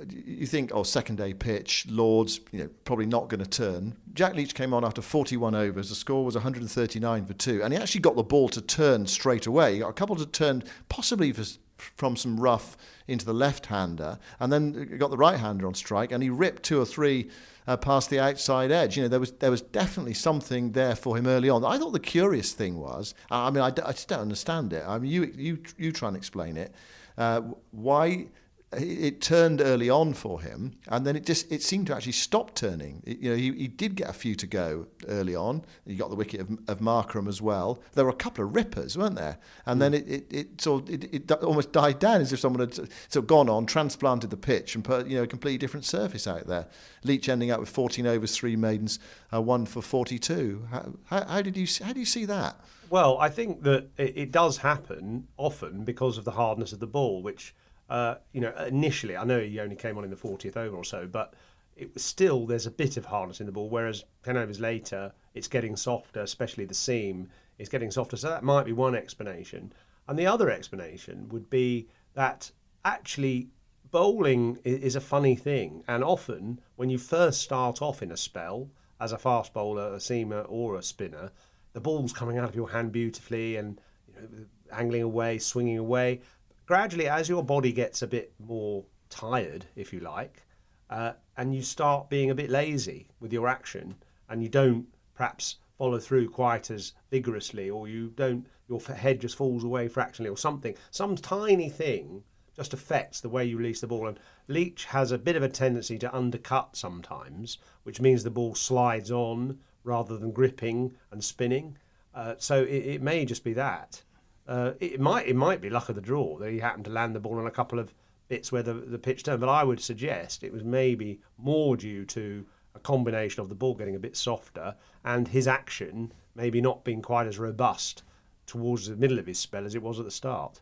you 0.10 0.46
think, 0.46 0.72
oh, 0.74 0.84
second 0.84 1.15
day 1.15 1.34
pitch, 1.34 1.88
Lords, 1.89 2.39
you 2.51 2.60
know, 2.60 2.69
probably 2.84 3.05
not 3.05 3.29
going 3.29 3.43
to 3.43 3.50
turn. 3.50 3.96
Jack 4.13 4.36
Leach 4.36 4.53
came 4.53 4.74
on 4.74 4.84
after 4.84 5.01
41 5.01 5.55
overs. 5.55 5.89
The 5.89 5.96
score 5.96 6.24
was 6.24 6.36
139 6.36 7.25
for 7.25 7.34
two, 7.34 7.63
and 7.63 7.74
he 7.74 7.79
actually 7.79 8.01
got 8.01 8.15
the 8.15 8.24
ball 8.24 8.50
to 8.50 8.62
turn 8.62 9.08
straight 9.08 9.48
away. 9.48 9.74
He 9.74 9.79
got 9.79 9.89
a 9.89 9.93
couple 9.93 10.15
to 10.17 10.25
turn, 10.25 10.63
possibly 10.89 11.31
for, 11.31 11.46
from 11.77 12.15
some 12.15 12.39
rough 12.39 12.77
into 13.08 13.25
the 13.25 13.34
left-hander, 13.34 14.19
and 14.39 14.51
then 14.51 14.98
got 14.98 15.12
the 15.12 15.17
right-hander 15.17 15.65
on 15.65 15.74
strike, 15.74 16.12
and 16.12 16.22
he 16.22 16.29
ripped 16.29 16.63
two 16.63 16.79
or 16.79 16.86
three 16.86 17.29
uh, 17.69 17.77
past 17.77 18.09
the 18.09 18.19
outside 18.19 18.71
edge. 18.71 18.97
You 18.97 19.03
know, 19.03 19.09
there 19.09 19.19
was 19.19 19.31
there 19.33 19.51
was 19.51 19.61
definitely 19.61 20.15
something 20.15 20.71
there 20.71 20.95
for 20.95 21.15
him 21.15 21.27
early 21.27 21.49
on. 21.49 21.63
I 21.63 21.77
thought 21.77 21.91
the 21.91 21.99
curious 21.99 22.51
thing 22.51 22.79
was, 22.79 23.13
I 23.29 23.51
mean, 23.51 23.61
I, 23.61 23.67
I 23.67 23.91
just 23.91 24.07
don't 24.07 24.21
understand 24.21 24.73
it. 24.73 24.83
I 24.88 24.97
mean, 24.97 25.11
you 25.11 25.31
you 25.38 25.59
you 25.77 25.91
try 25.91 26.07
and 26.07 26.17
explain 26.17 26.57
it. 26.57 26.73
Uh, 27.15 27.41
why? 27.69 28.27
It 28.71 29.19
turned 29.19 29.61
early 29.61 29.89
on 29.89 30.13
for 30.13 30.41
him, 30.41 30.73
and 30.89 31.05
then 31.05 31.15
it 31.15 31.25
just 31.25 31.51
it 31.51 31.63
seemed 31.63 31.88
to 31.88 31.95
actually 31.95 32.11
stop 32.11 32.53
turning. 32.53 33.01
It, 33.03 33.17
you 33.19 33.31
know, 33.31 33.35
he, 33.35 33.51
he 33.53 33.67
did 33.67 33.95
get 33.95 34.09
a 34.09 34.13
few 34.13 34.35
to 34.35 34.45
go 34.45 34.85
early 35.07 35.35
on. 35.35 35.63
He 35.88 35.95
got 35.95 36.11
the 36.11 36.15
wicket 36.15 36.41
of, 36.41 36.51
of 36.67 36.79
Markram 36.79 37.27
as 37.27 37.41
well. 37.41 37.81
There 37.93 38.05
were 38.05 38.11
a 38.11 38.15
couple 38.15 38.45
of 38.45 38.55
rippers, 38.55 38.95
weren't 38.95 39.15
there? 39.15 39.39
And 39.65 39.77
mm. 39.77 39.79
then 39.79 39.93
it 39.95 40.07
it, 40.07 40.27
it 40.29 40.61
sort 40.61 40.83
of, 40.83 40.93
it, 40.93 41.13
it, 41.13 41.31
almost 41.31 41.71
died 41.71 41.97
down 41.97 42.21
as 42.21 42.31
if 42.31 42.39
someone 42.39 42.59
had 42.59 42.75
sort 42.75 43.15
of 43.15 43.27
gone 43.27 43.49
on, 43.49 43.65
transplanted 43.65 44.29
the 44.29 44.38
pitch, 44.38 44.75
and 44.75 44.83
put 44.83 45.07
you 45.07 45.17
know 45.17 45.23
a 45.23 45.27
completely 45.27 45.57
different 45.57 45.85
surface 45.85 46.27
out 46.27 46.45
there. 46.45 46.67
Leach 47.03 47.27
ending 47.27 47.49
up 47.49 47.59
with 47.59 47.69
14 47.69 48.05
overs, 48.05 48.35
three 48.35 48.55
maidens, 48.55 48.99
uh, 49.33 49.41
one 49.41 49.65
for 49.65 49.81
42. 49.81 50.67
How, 50.69 50.93
how, 51.05 51.25
how, 51.25 51.41
did 51.41 51.57
you 51.57 51.65
how 51.83 51.93
do 51.93 51.99
you 51.99 52.05
see 52.05 52.25
that? 52.25 52.59
Well, 52.91 53.17
I 53.17 53.29
think 53.29 53.63
that 53.63 53.89
it, 53.97 54.13
it 54.15 54.31
does 54.31 54.57
happen 54.57 55.27
often 55.38 55.83
because 55.85 56.19
of 56.19 56.25
the 56.25 56.31
hardness 56.31 56.71
of 56.71 56.79
the 56.79 56.88
ball, 56.88 57.23
which 57.23 57.55
uh, 57.89 58.15
you 58.34 58.41
know, 58.41 58.53
initially, 58.67 59.17
I 59.17 59.24
know 59.24 59.39
he 59.39 59.60
only 59.60 59.75
came 59.75 59.98
on 59.98 60.03
in 60.03 60.10
the 60.10 60.15
40th 60.15 60.58
over 60.58 60.75
or 60.75 60.84
so, 60.84 61.08
but 61.08 61.34
it 61.75 61.93
was 61.93 62.03
still 62.03 62.46
there's 62.46 62.65
a 62.65 62.72
bit 62.72 62.98
of 62.98 63.05
hardness 63.05 63.39
in 63.39 63.46
the 63.46 63.51
ball. 63.51 63.69
Whereas 63.69 64.03
10 64.24 64.38
overs 64.38 64.60
later, 64.60 65.12
it's 65.34 65.48
getting 65.48 65.75
softer, 65.75 66.22
especially 66.22 66.65
the 66.65 66.74
seam 66.74 67.29
is 67.58 67.69
getting 67.69 67.89
softer. 67.89 68.17
So 68.17 68.29
that 68.29 68.43
might 68.43 68.65
be 68.65 68.74
one 68.74 68.96
explanation. 68.96 69.74
And 70.08 70.17
the 70.17 70.27
other 70.27 70.50
explanation 70.50 71.29
would 71.29 71.50
be 71.50 71.88
that 72.13 72.51
actually 72.86 73.50
bowling 73.91 74.60
is 74.63 74.96
a 74.96 75.01
funny 75.01 75.36
thing. 75.36 75.84
And 75.88 76.03
often, 76.03 76.60
when 76.75 76.89
you 76.89 76.98
first 76.98 77.41
start 77.41 77.81
off 77.81 78.03
in 78.03 78.12
a 78.12 78.17
spell 78.17 78.69
as 79.00 79.12
a 79.12 79.17
fast 79.17 79.53
bowler, 79.53 79.93
a 79.93 79.98
seamer, 79.98 80.46
or 80.48 80.75
a 80.75 80.84
spinner, 80.84 81.31
the 81.74 81.79
ball's 81.79 82.13
coming 82.13 82.38
out 82.38 82.50
of 82.50 82.55
your 82.55 82.69
hand 82.69 82.91
beautifully 82.91 83.55
and 83.55 83.79
you 84.08 84.13
know, 84.13 84.46
angling 84.72 85.03
away, 85.03 85.39
swinging 85.39 85.77
away 85.77 86.22
gradually, 86.69 87.07
as 87.09 87.27
your 87.27 87.43
body 87.43 87.71
gets 87.71 88.03
a 88.03 88.07
bit 88.07 88.31
more 88.38 88.85
tired, 89.09 89.65
if 89.75 89.91
you 89.91 89.99
like, 90.01 90.43
uh, 90.91 91.13
and 91.35 91.55
you 91.55 91.63
start 91.63 92.11
being 92.11 92.29
a 92.29 92.35
bit 92.35 92.47
lazy 92.47 93.07
with 93.19 93.33
your 93.33 93.47
action, 93.47 93.95
and 94.29 94.43
you 94.43 94.47
don't 94.47 94.85
perhaps 95.15 95.55
follow 95.79 95.97
through 95.97 96.29
quite 96.29 96.69
as 96.69 96.93
vigorously, 97.09 97.71
or 97.71 97.88
you 97.88 98.13
don't, 98.15 98.45
your 98.67 98.79
head 98.81 99.19
just 99.19 99.35
falls 99.35 99.63
away 99.63 99.88
fractionally, 99.88 100.29
or 100.29 100.38
something, 100.38 100.75
some 100.91 101.15
tiny 101.15 101.69
thing 101.69 102.23
just 102.55 102.75
affects 102.75 103.19
the 103.19 103.29
way 103.29 103.43
you 103.43 103.57
release 103.57 103.81
the 103.81 103.88
ball. 103.88 104.07
And 104.07 104.19
Leach 104.47 104.85
has 104.85 105.11
a 105.11 105.17
bit 105.17 105.35
of 105.35 105.41
a 105.41 105.49
tendency 105.49 105.97
to 105.97 106.15
undercut 106.15 106.75
sometimes, 106.75 107.57
which 107.81 107.99
means 107.99 108.23
the 108.23 108.29
ball 108.29 108.53
slides 108.53 109.09
on 109.09 109.57
rather 109.83 110.19
than 110.19 110.31
gripping 110.31 110.95
and 111.09 111.23
spinning. 111.23 111.79
Uh, 112.13 112.35
so 112.38 112.61
it, 112.61 112.85
it, 112.85 113.01
may 113.01 113.25
just 113.25 113.43
be 113.43 113.53
that. 113.53 114.03
Uh, 114.50 114.74
it 114.79 115.00
might 115.00 115.27
it 115.27 115.36
might 115.36 115.62
be 115.62 115.70
luck 115.70 115.89
of 115.89 115.96
the 115.96 116.01
draw 116.01 116.36
that 116.39 116.51
he 116.51 116.58
happened 116.58 116.84
to 116.84 116.89
land 116.91 117.15
the 117.15 117.20
ball 117.20 117.38
on 117.38 117.46
a 117.46 117.51
couple 117.51 117.77
of 117.77 117.94
bits 118.29 118.51
where 118.51 118.63
the, 118.63 118.74
the 118.74 118.98
pitch 118.98 119.22
turned, 119.22 119.39
but 119.39 119.48
I 119.48 119.63
would 119.63 119.79
suggest 119.79 120.44
it 120.44 120.51
was 120.51 120.63
maybe 120.63 121.20
more 121.38 121.77
due 121.77 122.03
to 122.06 122.44
a 122.74 122.79
combination 122.79 123.41
of 123.41 123.50
the 123.50 123.56
ball 123.56 123.75
getting 123.75 123.96
a 123.96 124.00
bit 124.00 124.18
softer 124.18 124.75
and 125.06 125.27
his 125.27 125.48
action 125.48 126.12
maybe 126.34 126.62
not 126.62 126.84
being 126.84 127.01
quite 127.01 127.27
as 127.27 127.38
robust 127.38 128.01
towards 128.48 128.88
the 128.88 128.96
middle 128.96 129.20
of 129.20 129.27
his 129.27 129.38
spell 129.38 129.65
as 129.65 129.75
it 129.75 129.84
was 129.84 130.00
at 130.00 130.06
the 130.06 130.12
start. 130.12 130.62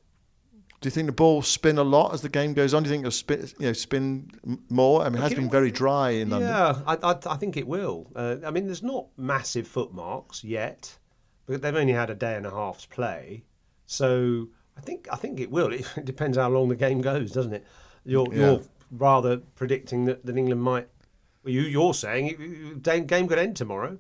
Do 0.82 0.88
you 0.88 0.92
think 0.92 1.06
the 1.06 1.14
ball 1.14 1.42
spin 1.42 1.78
a 1.78 1.84
lot 1.84 2.14
as 2.14 2.22
the 2.22 2.30
game 2.30 2.54
goes 2.54 2.74
on? 2.74 2.84
Do 2.84 2.90
you 2.90 2.94
think 2.94 3.02
it'll 3.02 3.12
spin, 3.12 3.50
you 3.58 3.68
know, 3.68 3.74
spin 3.74 4.60
more? 4.70 5.02
I 5.02 5.10
mean, 5.10 5.20
it 5.20 5.24
has 5.24 5.34
been 5.34 5.50
very 5.50 5.72
dry 5.72 6.10
in 6.10 6.30
London. 6.30 6.50
Yeah, 6.50 6.82
I, 6.86 6.98
I, 7.02 7.18
I 7.26 7.38
think 7.38 7.56
it 7.56 7.68
will. 7.68 8.12
Uh, 8.16 8.36
I 8.46 8.52
mean, 8.52 8.66
there's 8.66 8.84
not 8.84 9.08
massive 9.18 9.68
footmarks 9.68 10.44
yet, 10.44 10.98
but 11.46 11.62
they've 11.62 11.76
only 11.76 11.94
had 11.94 12.10
a 12.10 12.16
day 12.16 12.36
and 12.36 12.46
a 12.46 12.52
half's 12.52 12.86
play. 12.86 13.44
So 13.88 14.48
I 14.78 14.82
think 14.82 15.08
I 15.12 15.16
think 15.16 15.40
it 15.40 15.50
will. 15.50 15.74
It 15.98 16.06
depends 16.06 16.38
how 16.38 16.50
long 16.50 16.70
the 16.70 16.76
game 16.76 17.02
goes, 17.02 17.32
doesn't 17.32 17.54
it? 17.54 17.66
You're, 18.06 18.28
yeah. 18.32 18.40
you're 18.40 18.62
rather 18.92 19.38
predicting 19.38 20.06
that, 20.06 20.26
that 20.26 20.38
England 20.38 20.62
might. 20.62 20.88
Well, 21.44 21.54
you 21.54 21.62
you're 21.62 21.94
saying 21.94 22.82
game 22.84 23.28
could 23.28 23.40
end 23.40 23.56
tomorrow. 23.56 23.98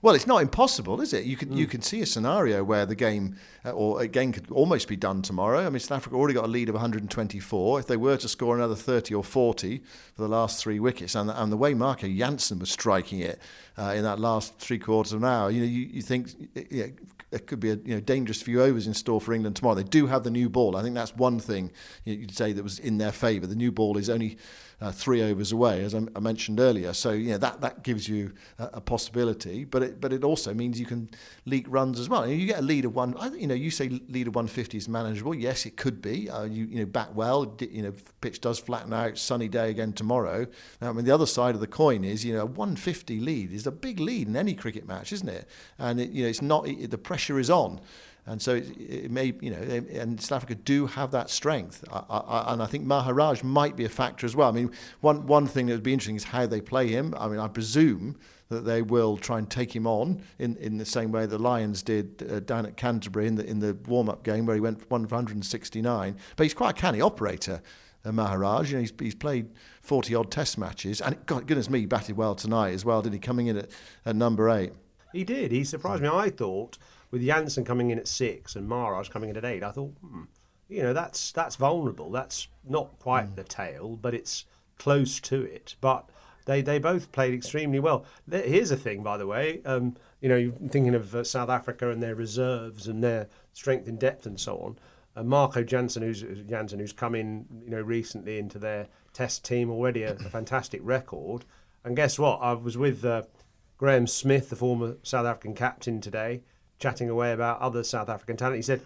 Well, 0.00 0.14
it's 0.14 0.26
not 0.26 0.40
impossible, 0.40 1.00
is 1.02 1.12
it? 1.12 1.24
You 1.24 1.36
can 1.36 1.50
mm. 1.50 1.56
you 1.56 1.66
can 1.66 1.82
see 1.82 2.00
a 2.00 2.06
scenario 2.06 2.64
where 2.64 2.86
the 2.86 2.94
game 2.94 3.36
uh, 3.64 3.72
or 3.72 4.00
a 4.00 4.08
game 4.08 4.32
could 4.32 4.50
almost 4.50 4.88
be 4.88 4.96
done 4.96 5.20
tomorrow. 5.20 5.66
I 5.66 5.68
mean, 5.68 5.80
South 5.80 5.98
Africa 5.98 6.16
already 6.16 6.34
got 6.34 6.44
a 6.44 6.48
lead 6.48 6.68
of 6.68 6.74
124. 6.74 7.80
If 7.80 7.86
they 7.86 7.96
were 7.96 8.16
to 8.16 8.28
score 8.28 8.56
another 8.56 8.74
30 8.74 9.14
or 9.14 9.24
40 9.24 9.82
for 10.14 10.22
the 10.22 10.28
last 10.28 10.62
three 10.62 10.80
wickets, 10.80 11.14
and 11.14 11.30
and 11.30 11.52
the 11.52 11.56
way 11.56 11.74
Marco 11.74 12.08
Jansen 12.08 12.58
was 12.58 12.70
striking 12.70 13.20
it 13.20 13.38
uh, 13.76 13.92
in 13.94 14.02
that 14.04 14.18
last 14.18 14.58
three 14.58 14.78
quarters 14.78 15.12
of 15.12 15.22
an 15.22 15.28
hour, 15.28 15.50
you 15.50 15.60
know, 15.60 15.66
you, 15.66 15.88
you 15.92 16.02
think 16.02 16.28
yeah, 16.70 16.86
it 17.32 17.46
could 17.46 17.60
be 17.60 17.70
a 17.70 17.76
you 17.76 17.94
know 17.94 18.00
dangerous 18.00 18.42
few 18.42 18.62
overs 18.62 18.86
in 18.86 18.94
store 18.94 19.20
for 19.20 19.32
England 19.32 19.56
tomorrow. 19.56 19.74
They 19.74 19.82
do 19.82 20.06
have 20.06 20.22
the 20.22 20.30
new 20.30 20.48
ball. 20.48 20.76
I 20.76 20.82
think 20.82 20.94
that's 20.94 21.16
one 21.16 21.40
thing 21.40 21.72
you'd 22.04 22.36
say 22.36 22.52
that 22.52 22.62
was 22.62 22.78
in 22.78 22.98
their 22.98 23.12
favour. 23.12 23.46
The 23.46 23.56
new 23.56 23.72
ball 23.72 23.96
is 23.96 24.10
only 24.10 24.36
uh, 24.82 24.90
three 24.90 25.22
overs 25.22 25.52
away, 25.52 25.84
as 25.84 25.94
I, 25.94 26.00
I, 26.16 26.18
mentioned 26.18 26.58
earlier. 26.58 26.92
So 26.92 27.12
know 27.16 27.38
that 27.38 27.60
that 27.60 27.84
gives 27.84 28.08
you 28.08 28.32
a, 28.58 28.70
a, 28.74 28.80
possibility, 28.80 29.64
but 29.64 29.80
it 29.80 30.00
but 30.00 30.12
it 30.12 30.24
also 30.24 30.52
means 30.52 30.80
you 30.80 30.86
can 30.86 31.08
leak 31.46 31.66
runs 31.68 32.00
as 32.00 32.08
well. 32.08 32.26
You 32.26 32.46
get 32.46 32.58
a 32.58 32.62
lead 32.62 32.84
of 32.84 32.94
one. 32.96 33.14
You 33.38 33.46
know, 33.46 33.54
you 33.54 33.70
say 33.70 33.88
lead 34.08 34.26
of 34.26 34.34
150 34.34 34.76
is 34.76 34.88
manageable. 34.88 35.36
Yes, 35.36 35.66
it 35.66 35.76
could 35.76 36.02
be. 36.02 36.28
Uh, 36.28 36.44
you 36.44 36.64
you 36.64 36.80
know 36.80 36.86
bat 36.86 37.14
well. 37.14 37.56
You 37.60 37.82
know, 37.82 37.92
pitch 38.20 38.40
does 38.40 38.58
flatten 38.58 38.92
out. 38.92 39.18
Sunny 39.18 39.46
day 39.46 39.70
again 39.70 39.92
tomorrow. 39.92 40.48
Now, 40.80 40.90
I 40.90 40.92
mean, 40.92 41.04
the 41.04 41.14
other 41.14 41.26
side 41.26 41.54
of 41.54 41.60
the 41.60 41.68
coin 41.68 42.02
is 42.02 42.24
you 42.24 42.32
know 42.32 42.42
a 42.42 42.46
150 42.46 43.20
lead 43.20 43.52
is 43.52 43.68
a 43.68 43.72
big 43.72 44.00
lead 44.00 44.26
in 44.26 44.34
any 44.34 44.54
cricket 44.54 44.88
match, 44.88 45.12
isn't 45.12 45.28
it? 45.28 45.48
And 45.78 46.00
it, 46.00 46.10
you 46.10 46.24
know 46.24 46.28
it's 46.28 46.42
not 46.42 46.66
it, 46.66 46.90
the 46.90 46.98
pressure 46.98 47.38
is 47.38 47.50
on. 47.50 47.80
And 48.26 48.40
so 48.40 48.54
it, 48.54 48.68
it, 48.78 49.10
may, 49.10 49.34
you 49.40 49.50
know, 49.50 49.56
and 49.56 50.20
South 50.20 50.36
Africa 50.36 50.54
do 50.54 50.86
have 50.86 51.10
that 51.10 51.28
strength. 51.28 51.84
I, 51.92 52.04
I, 52.08 52.52
and 52.52 52.62
I 52.62 52.66
think 52.66 52.84
Maharaj 52.84 53.42
might 53.42 53.74
be 53.74 53.84
a 53.84 53.88
factor 53.88 54.26
as 54.26 54.36
well. 54.36 54.48
I 54.48 54.52
mean, 54.52 54.70
one, 55.00 55.26
one 55.26 55.46
thing 55.46 55.66
that 55.66 55.72
would 55.72 55.82
be 55.82 55.92
interesting 55.92 56.16
is 56.16 56.24
how 56.24 56.46
they 56.46 56.60
play 56.60 56.86
him. 56.88 57.14
I 57.18 57.26
mean, 57.26 57.40
I 57.40 57.48
presume 57.48 58.16
that 58.48 58.64
they 58.64 58.82
will 58.82 59.16
try 59.16 59.38
and 59.38 59.50
take 59.50 59.74
him 59.74 59.86
on 59.86 60.22
in, 60.38 60.56
in 60.58 60.78
the 60.78 60.84
same 60.84 61.10
way 61.10 61.26
the 61.26 61.38
Lions 61.38 61.82
did 61.82 62.24
uh, 62.30 62.40
down 62.40 62.64
at 62.64 62.76
Canterbury 62.76 63.26
in 63.26 63.34
the, 63.34 63.44
in 63.44 63.58
the 63.58 63.76
warm-up 63.86 64.22
game 64.22 64.46
where 64.46 64.54
he 64.54 64.60
went 64.60 64.88
169. 64.88 66.16
But 66.36 66.42
he's 66.44 66.54
quite 66.54 66.70
a 66.70 66.80
canny 66.80 67.00
operator, 67.00 67.60
uh, 68.04 68.12
Maharaj. 68.12 68.70
You 68.70 68.76
know, 68.76 68.80
he's, 68.82 68.92
he's 69.00 69.14
played 69.16 69.48
40-odd 69.86 70.30
test 70.30 70.58
matches. 70.58 71.00
And 71.00 71.16
God, 71.26 71.48
goodness 71.48 71.68
me, 71.68 71.80
he 71.80 71.86
batted 71.86 72.16
well 72.16 72.36
tonight 72.36 72.72
as 72.72 72.84
well, 72.84 73.02
did 73.02 73.14
he? 73.14 73.18
Coming 73.18 73.48
in 73.48 73.56
at, 73.56 73.70
at 74.06 74.14
number 74.14 74.48
eight. 74.48 74.72
He 75.12 75.24
did. 75.24 75.50
He 75.50 75.64
surprised 75.64 76.02
me. 76.02 76.08
I 76.08 76.30
thought 76.30 76.78
with 77.12 77.22
Jansen 77.22 77.64
coming 77.64 77.90
in 77.90 77.98
at 78.00 78.08
six 78.08 78.56
and 78.56 78.68
Maharaj 78.68 79.08
coming 79.08 79.30
in 79.30 79.36
at 79.36 79.44
eight, 79.44 79.62
I 79.62 79.70
thought, 79.70 79.94
hmm, 80.00 80.22
you 80.68 80.82
know, 80.82 80.92
that's 80.92 81.30
that's 81.30 81.54
vulnerable. 81.54 82.10
That's 82.10 82.48
not 82.68 82.98
quite 82.98 83.28
mm. 83.28 83.36
the 83.36 83.44
tail, 83.44 83.96
but 83.96 84.14
it's 84.14 84.46
close 84.78 85.20
to 85.20 85.42
it. 85.42 85.76
But 85.80 86.08
they, 86.46 86.60
they 86.60 86.78
both 86.78 87.12
played 87.12 87.34
extremely 87.34 87.78
well. 87.78 88.04
Here's 88.28 88.72
a 88.72 88.76
thing, 88.76 89.02
by 89.02 89.16
the 89.16 89.26
way. 89.26 89.60
Um, 89.64 89.96
you 90.20 90.28
know, 90.28 90.36
you're 90.36 90.52
thinking 90.70 90.94
of 90.94 91.14
uh, 91.14 91.22
South 91.22 91.50
Africa 91.50 91.90
and 91.90 92.02
their 92.02 92.16
reserves 92.16 92.88
and 92.88 93.04
their 93.04 93.28
strength 93.52 93.86
and 93.86 93.98
depth 93.98 94.26
and 94.26 94.40
so 94.40 94.58
on. 94.58 94.78
Uh, 95.14 95.22
Marco 95.22 95.62
Jansen, 95.62 96.02
who's 96.02 96.24
Jansen, 96.48 96.80
who's 96.80 96.92
come 96.92 97.14
in, 97.14 97.46
you 97.62 97.70
know, 97.70 97.80
recently 97.82 98.38
into 98.38 98.58
their 98.58 98.88
Test 99.12 99.44
team, 99.44 99.70
already 99.70 100.04
a, 100.04 100.14
a 100.14 100.30
fantastic 100.30 100.80
record. 100.82 101.44
And 101.84 101.94
guess 101.94 102.18
what? 102.18 102.40
I 102.40 102.54
was 102.54 102.78
with 102.78 103.04
uh, 103.04 103.22
Graeme 103.76 104.06
Smith, 104.06 104.48
the 104.48 104.56
former 104.56 104.96
South 105.02 105.26
African 105.26 105.54
captain, 105.54 106.00
today, 106.00 106.42
chatting 106.82 107.08
away 107.08 107.32
about 107.32 107.60
other 107.60 107.84
South 107.84 108.08
African 108.08 108.36
talent. 108.36 108.56
He 108.56 108.62
said, 108.62 108.82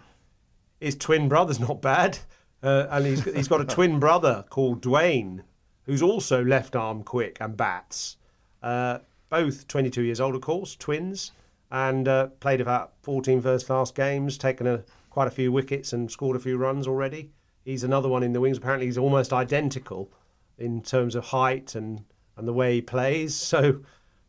his 0.79 0.95
twin 0.95 1.27
brother's 1.27 1.59
not 1.59 1.81
bad, 1.81 2.19
uh, 2.61 2.87
and 2.91 3.05
he's 3.05 3.23
he's 3.23 3.47
got 3.47 3.61
a 3.61 3.65
twin 3.65 3.99
brother 4.05 4.45
called 4.49 4.81
Duan, 4.81 5.41
who's 5.83 6.01
also 6.01 6.43
left 6.43 6.75
arm 6.75 7.03
quick 7.03 7.37
and 7.41 7.57
bats. 7.57 8.17
Uh, 8.61 8.99
both 9.29 9.67
22 9.67 10.03
years 10.03 10.21
old, 10.21 10.35
of 10.35 10.41
course, 10.41 10.75
twins, 10.75 11.31
and 11.71 12.07
uh, 12.07 12.27
played 12.39 12.61
about 12.61 12.93
14 13.01 13.41
first 13.41 13.65
class 13.65 13.91
games, 13.91 14.37
taken 14.37 14.67
a 14.67 14.83
quite 15.09 15.27
a 15.27 15.31
few 15.31 15.51
wickets 15.51 15.93
and 15.93 16.11
scored 16.11 16.35
a 16.35 16.39
few 16.39 16.57
runs 16.57 16.87
already. 16.87 17.31
He's 17.65 17.83
another 17.83 18.07
one 18.07 18.21
in 18.21 18.33
the 18.33 18.39
wings. 18.39 18.59
Apparently, 18.59 18.85
he's 18.85 18.99
almost 18.99 19.33
identical 19.33 20.11
in 20.59 20.81
terms 20.81 21.15
of 21.15 21.25
height 21.25 21.75
and, 21.75 22.03
and 22.37 22.47
the 22.47 22.53
way 22.53 22.75
he 22.75 22.81
plays. 22.81 23.35
So 23.47 23.81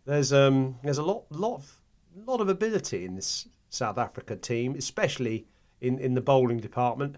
there's 0.07 0.33
um 0.33 0.77
there's 0.83 0.97
a 0.97 1.03
lot 1.03 1.25
lot 1.31 1.57
of 1.57 1.83
lot 2.25 2.41
of 2.41 2.49
ability 2.49 3.05
in 3.05 3.15
this 3.15 3.47
South 3.69 3.99
Africa 3.99 4.37
team, 4.37 4.75
especially 4.77 5.47
in, 5.81 5.99
in 5.99 6.15
the 6.15 6.21
bowling 6.21 6.59
department. 6.59 7.17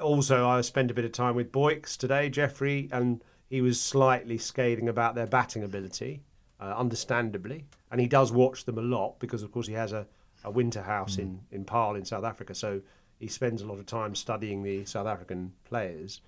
Also, 0.00 0.46
I 0.46 0.60
spent 0.60 0.90
a 0.90 0.94
bit 0.94 1.04
of 1.04 1.12
time 1.12 1.34
with 1.34 1.50
Boyks 1.50 1.96
today, 1.96 2.28
Geoffrey, 2.28 2.88
and 2.92 3.22
he 3.48 3.60
was 3.60 3.80
slightly 3.80 4.38
scathing 4.38 4.88
about 4.88 5.14
their 5.14 5.26
batting 5.26 5.64
ability, 5.64 6.22
uh, 6.60 6.74
understandably. 6.76 7.64
And 7.90 8.00
he 8.00 8.06
does 8.06 8.30
watch 8.30 8.64
them 8.64 8.78
a 8.78 8.82
lot 8.82 9.18
because, 9.18 9.42
of 9.42 9.50
course, 9.50 9.66
he 9.66 9.72
has 9.74 9.92
a, 9.92 10.06
a 10.44 10.50
winter 10.50 10.82
house 10.82 11.16
mm. 11.16 11.20
in, 11.20 11.40
in 11.50 11.64
Paarl 11.64 11.96
in 11.96 12.04
South 12.04 12.24
Africa. 12.24 12.54
So 12.54 12.80
he 13.18 13.26
spends 13.26 13.62
a 13.62 13.66
lot 13.66 13.78
of 13.78 13.86
time 13.86 14.14
studying 14.14 14.62
the 14.62 14.84
South 14.84 15.06
African 15.06 15.52
players. 15.64 16.20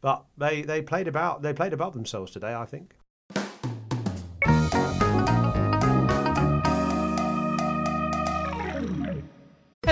But 0.00 0.24
they, 0.36 0.62
they 0.62 0.82
played 0.82 1.08
about 1.08 1.40
they 1.40 1.54
played 1.54 1.72
above 1.72 1.94
themselves 1.94 2.30
today, 2.32 2.54
I 2.54 2.66
think. 2.66 2.94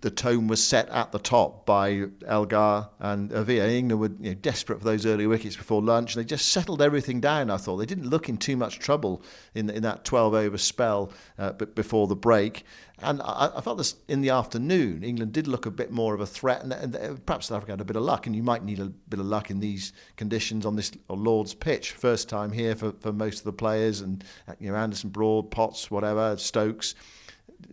The 0.00 0.10
tone 0.10 0.46
was 0.46 0.64
set 0.64 0.88
at 0.90 1.10
the 1.10 1.18
top 1.18 1.66
by 1.66 2.04
Elgar 2.24 2.88
and 3.00 3.30
Erwee. 3.30 3.58
England 3.68 4.00
were 4.00 4.24
you 4.24 4.30
know, 4.30 4.34
desperate 4.34 4.78
for 4.78 4.84
those 4.84 5.04
early 5.04 5.26
wickets 5.26 5.56
before 5.56 5.82
lunch. 5.82 6.14
They 6.14 6.22
just 6.22 6.50
settled 6.50 6.80
everything 6.80 7.20
down, 7.20 7.50
I 7.50 7.56
thought. 7.56 7.78
They 7.78 7.86
didn't 7.86 8.08
look 8.08 8.28
in 8.28 8.36
too 8.36 8.56
much 8.56 8.78
trouble 8.78 9.22
in, 9.54 9.68
in 9.68 9.82
that 9.82 10.04
12 10.04 10.34
over 10.34 10.56
spell 10.56 11.12
uh, 11.36 11.50
before 11.52 12.06
the 12.06 12.14
break. 12.14 12.64
And 13.00 13.20
I, 13.22 13.50
I, 13.56 13.60
felt 13.60 13.78
this 13.78 13.96
in 14.06 14.20
the 14.20 14.30
afternoon. 14.30 15.02
England 15.02 15.32
did 15.32 15.48
look 15.48 15.66
a 15.66 15.70
bit 15.70 15.90
more 15.90 16.14
of 16.14 16.20
a 16.20 16.26
threat, 16.26 16.62
and, 16.62 16.72
and, 16.72 17.26
perhaps 17.26 17.46
South 17.46 17.56
Africa 17.56 17.72
had 17.72 17.80
a 17.80 17.84
bit 17.84 17.96
of 17.96 18.02
luck. 18.02 18.26
And 18.26 18.36
you 18.36 18.42
might 18.44 18.62
need 18.62 18.78
a 18.78 18.86
bit 18.86 19.18
of 19.18 19.26
luck 19.26 19.50
in 19.50 19.58
these 19.58 19.92
conditions 20.16 20.64
on 20.64 20.76
this 20.76 20.92
Lord's 21.08 21.54
pitch. 21.54 21.90
First 21.90 22.28
time 22.28 22.52
here 22.52 22.76
for, 22.76 22.92
for 23.00 23.12
most 23.12 23.38
of 23.38 23.44
the 23.44 23.52
players, 23.52 24.00
and 24.00 24.22
you 24.60 24.70
know 24.70 24.76
Anderson, 24.76 25.10
Broad, 25.10 25.50
Potts, 25.50 25.90
whatever, 25.90 26.36
Stokes, 26.36 26.94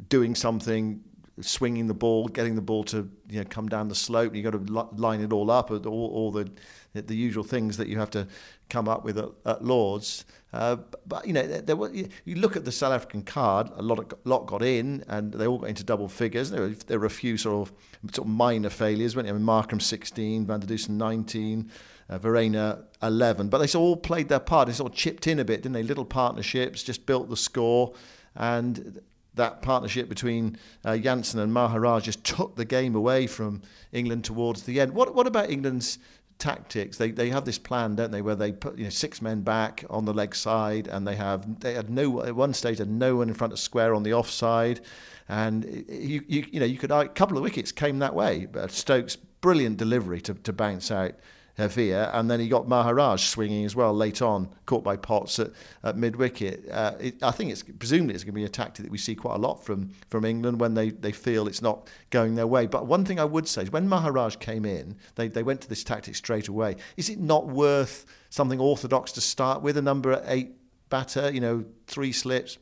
doing 0.10 0.34
something, 0.34 1.04
swinging 1.42 1.88
the 1.88 1.94
ball, 1.94 2.28
getting 2.28 2.56
the 2.56 2.62
ball 2.62 2.84
to 2.86 3.10
you 3.30 3.40
know 3.40 3.46
come 3.50 3.68
down 3.68 3.88
the 3.88 3.96
slope. 3.96 4.36
You've 4.36 4.52
got 4.52 4.66
to 4.66 5.02
line 5.02 5.22
it 5.22 5.34
all 5.34 5.52
up, 5.52 5.72
all, 5.72 5.86
all 5.86 6.32
the 6.32 6.50
the 6.94 7.16
usual 7.16 7.44
things 7.44 7.78
that 7.78 7.88
you 7.88 8.00
have 8.00 8.10
to 8.12 8.28
come 8.70 8.88
up 8.88 9.04
with 9.04 9.18
at, 9.18 9.30
at 9.46 9.64
Lords. 9.64 10.26
Uh, 10.54 10.78
but 11.06 11.28
you 11.28 11.34
know, 11.34 11.46
there, 11.46 11.76
were, 11.76 11.92
you 11.92 12.36
look 12.36 12.56
at 12.56 12.64
the 12.64 12.72
South 12.72 12.94
African 12.94 13.22
card. 13.22 13.70
A 13.76 13.82
lot 13.82 14.00
of 14.00 14.18
lot 14.24 14.46
got 14.46 14.64
in, 14.64 15.04
and 15.08 15.34
they 15.34 15.46
all 15.46 15.58
got 15.58 15.70
into 15.70 15.84
double 15.84 16.08
figures. 16.08 16.50
There 16.50 16.62
were, 16.62 16.70
there 16.70 17.00
were 17.00 17.06
a 17.06 17.10
few 17.10 17.38
sort 17.38 17.68
of 17.68 18.14
sort 18.14 18.28
of 18.28 18.34
minor 18.34 18.70
failures. 18.70 19.16
There? 19.16 19.28
I 19.28 19.32
mean, 19.34 19.42
Markram 19.42 19.82
16, 19.82 20.46
Van 20.46 20.62
der 20.62 20.68
Dussen 20.68 20.98
19, 20.98 21.70
uh, 22.10 22.20
Verreynne 22.20 22.84
11. 23.04 23.50
But 23.50 23.58
they 23.58 23.78
all 23.78 23.98
played 23.98 24.30
their 24.30 24.40
part. 24.40 24.68
They 24.68 24.74
sort 24.74 24.94
of 24.94 24.98
chipped 24.98 25.28
in 25.28 25.40
a 25.40 25.46
bit, 25.46 25.64
didn't 25.64 25.74
they? 25.74 25.84
Little 25.84 26.06
partnerships, 26.06 26.84
just 26.84 27.06
built 27.06 27.30
the 27.30 27.38
score, 27.38 27.94
and 28.36 29.02
that 29.36 29.62
partnership 29.62 30.10
between 30.10 30.58
uh, 30.84 30.98
Jansen 30.98 31.40
and 31.40 31.54
Maharaj 31.54 32.06
just 32.06 32.24
took 32.24 32.56
the 32.56 32.66
game 32.66 32.96
away 32.96 33.28
from 33.28 33.62
England 33.92 34.24
towards 34.24 34.64
the 34.64 34.80
end. 34.80 34.94
What 34.94 35.14
what 35.14 35.28
about 35.28 35.50
England's 35.50 36.00
tactics. 36.38 36.98
They 36.98 37.12
they 37.12 37.30
have 37.30 37.46
this 37.46 37.58
plan, 37.58 37.96
don't 37.96 38.12
they, 38.12 38.22
where 38.22 38.36
they 38.36 38.52
put 38.52 38.78
you 38.78 38.84
know 38.86 38.90
six 38.90 39.22
men 39.22 39.42
back 39.42 39.84
on 39.90 40.06
the 40.06 40.14
leg 40.14 40.36
side, 40.36 40.88
and 40.88 41.08
they 41.08 41.16
have 41.16 41.60
they 41.60 41.74
had 41.74 41.90
no 41.90 42.24
at 42.24 42.36
one 42.36 42.54
stage 42.54 42.80
had 42.80 42.90
no 42.90 43.18
one 43.18 43.30
in 43.30 43.34
front 43.34 43.54
of 43.54 43.60
square 43.60 43.94
on 43.94 44.04
the 44.04 44.14
offside, 44.14 44.82
and 45.30 45.66
you 45.90 46.24
you 46.28 46.46
you 46.52 46.60
know 46.60 46.66
you 46.66 46.78
could 46.78 46.92
a 46.92 47.08
couple 47.08 47.38
of 47.38 47.44
wickets 47.44 47.72
came 47.72 48.00
that 48.00 48.16
way. 48.16 48.46
But 48.46 48.72
Stokes 48.72 49.16
brilliant 49.16 49.78
delivery 49.78 50.22
to 50.22 50.34
to 50.34 50.54
bounce 50.54 50.92
out 50.92 51.14
Erwee, 51.58 51.94
and 52.14 52.30
then 52.30 52.40
he 52.40 52.50
got 52.50 52.68
Maharaj 52.68 53.24
swinging 53.24 53.64
as 53.64 53.76
well 53.76 53.94
late 53.94 54.22
on, 54.22 54.50
caught 54.66 54.84
by 54.84 54.98
Potts 54.98 55.40
at, 55.40 55.52
at 55.84 55.96
mid 55.96 56.18
wicket. 56.18 56.68
Uh, 56.70 56.94
I 57.22 57.32
think 57.32 57.52
it's 57.52 57.64
presumably 57.64 58.14
it's 58.14 58.24
going 58.24 58.34
to 58.34 58.40
be 58.40 58.44
a 58.44 58.50
tactic 58.50 58.84
that 58.84 58.92
we 58.92 58.98
see 58.98 59.16
quite 59.16 59.36
a 59.36 59.40
lot 59.40 59.64
from 59.64 59.92
from 60.10 60.26
England 60.26 60.60
when 60.60 60.74
they, 60.74 60.90
they 60.90 61.14
feel 61.14 61.48
it's 61.48 61.62
not 61.62 61.88
going 62.10 62.36
their 62.36 62.48
way. 62.48 62.68
But 62.68 62.88
one 62.88 63.06
thing 63.06 63.20
I 63.20 63.26
would 63.26 63.48
say 63.48 63.64
is 63.64 63.72
when 63.72 63.88
Maharaj 63.88 64.36
came 64.38 64.66
in, 64.66 64.98
they, 65.16 65.30
they 65.30 65.44
went 65.44 65.62
to 65.62 65.70
this 65.70 65.84
tactic 65.84 66.16
straight 66.16 66.50
away. 66.50 66.76
Is 66.98 67.10
it 67.10 67.20
not 67.20 67.48
worth 67.48 68.06
something 68.30 68.60
orthodox 68.60 69.14
to 69.14 69.22
start 69.22 69.62
with? 69.62 69.78
A 69.78 69.82
number 69.82 70.22
eight 70.28 70.56
batter, 70.90 71.32
you 71.32 71.40
know, 71.40 71.64
three 71.88 72.12
slips, 72.12 72.58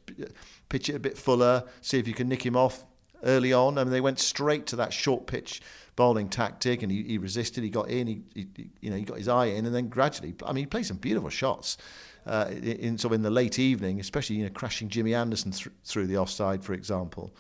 pitch 0.70 0.90
it 0.90 0.96
a 0.96 1.00
bit 1.00 1.18
fuller, 1.18 1.64
see 1.82 2.00
if 2.00 2.08
you 2.08 2.14
can 2.14 2.30
nick 2.30 2.46
him 2.46 2.56
off 2.56 2.86
early 3.24 3.54
on. 3.54 3.78
I 3.78 3.84
mean, 3.84 3.92
they 3.92 4.02
went 4.02 4.20
straight 4.20 4.68
to 4.68 4.76
that 4.78 4.94
short 4.94 5.28
pitch 5.28 5.62
bowling 5.96 6.30
tactic, 6.30 6.84
and 6.84 6.92
he, 6.92 7.04
he 7.04 7.18
resisted. 7.18 7.64
He 7.64 7.70
got 7.70 7.90
in. 7.90 8.08
He, 8.08 8.22
he, 8.34 8.70
you 8.82 8.90
know 8.90 8.98
he 8.98 9.04
got 9.04 9.18
his 9.18 9.28
eye 9.28 9.46
in, 9.46 9.66
and 9.66 9.74
then 9.74 9.90
gradually, 9.90 10.34
I 10.46 10.54
mean, 10.54 10.64
he 10.64 10.66
played 10.66 10.86
some 10.86 10.98
beautiful 10.98 11.30
shots. 11.30 11.78
Uh, 12.26 12.50
in 12.52 12.98
sort 12.98 13.12
of 13.12 13.16
in 13.16 13.22
the 13.22 13.30
late 13.30 13.60
evening, 13.60 14.00
especially 14.00 14.38
you 14.38 14.44
know 14.44 14.50
crashing 14.50 14.88
Jimmy 14.88 15.14
Anderson 15.14 15.52
th- 15.52 15.68
through 15.84 16.08
the 16.08 16.18
offside, 16.18 16.64
for 16.64 16.72
example. 16.72 17.36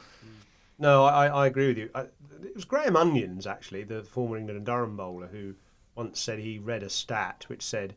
No, 0.78 1.06
I, 1.06 1.28
I 1.28 1.48
agree 1.48 1.68
with 1.68 1.78
you. 1.78 1.90
I, 1.96 2.02
it 2.02 2.54
was 2.54 2.66
Graham 2.66 2.98
Onions 2.98 3.48
actually, 3.48 3.84
the 3.84 4.04
former 4.04 4.36
England 4.36 4.58
and 4.58 4.66
Durham 4.66 4.98
bowler, 4.98 5.28
who 5.28 5.56
once 5.96 6.20
said 6.20 6.40
he 6.40 6.60
read 6.60 6.84
a 6.84 6.90
stat 6.90 7.46
which 7.48 7.62
said 7.62 7.96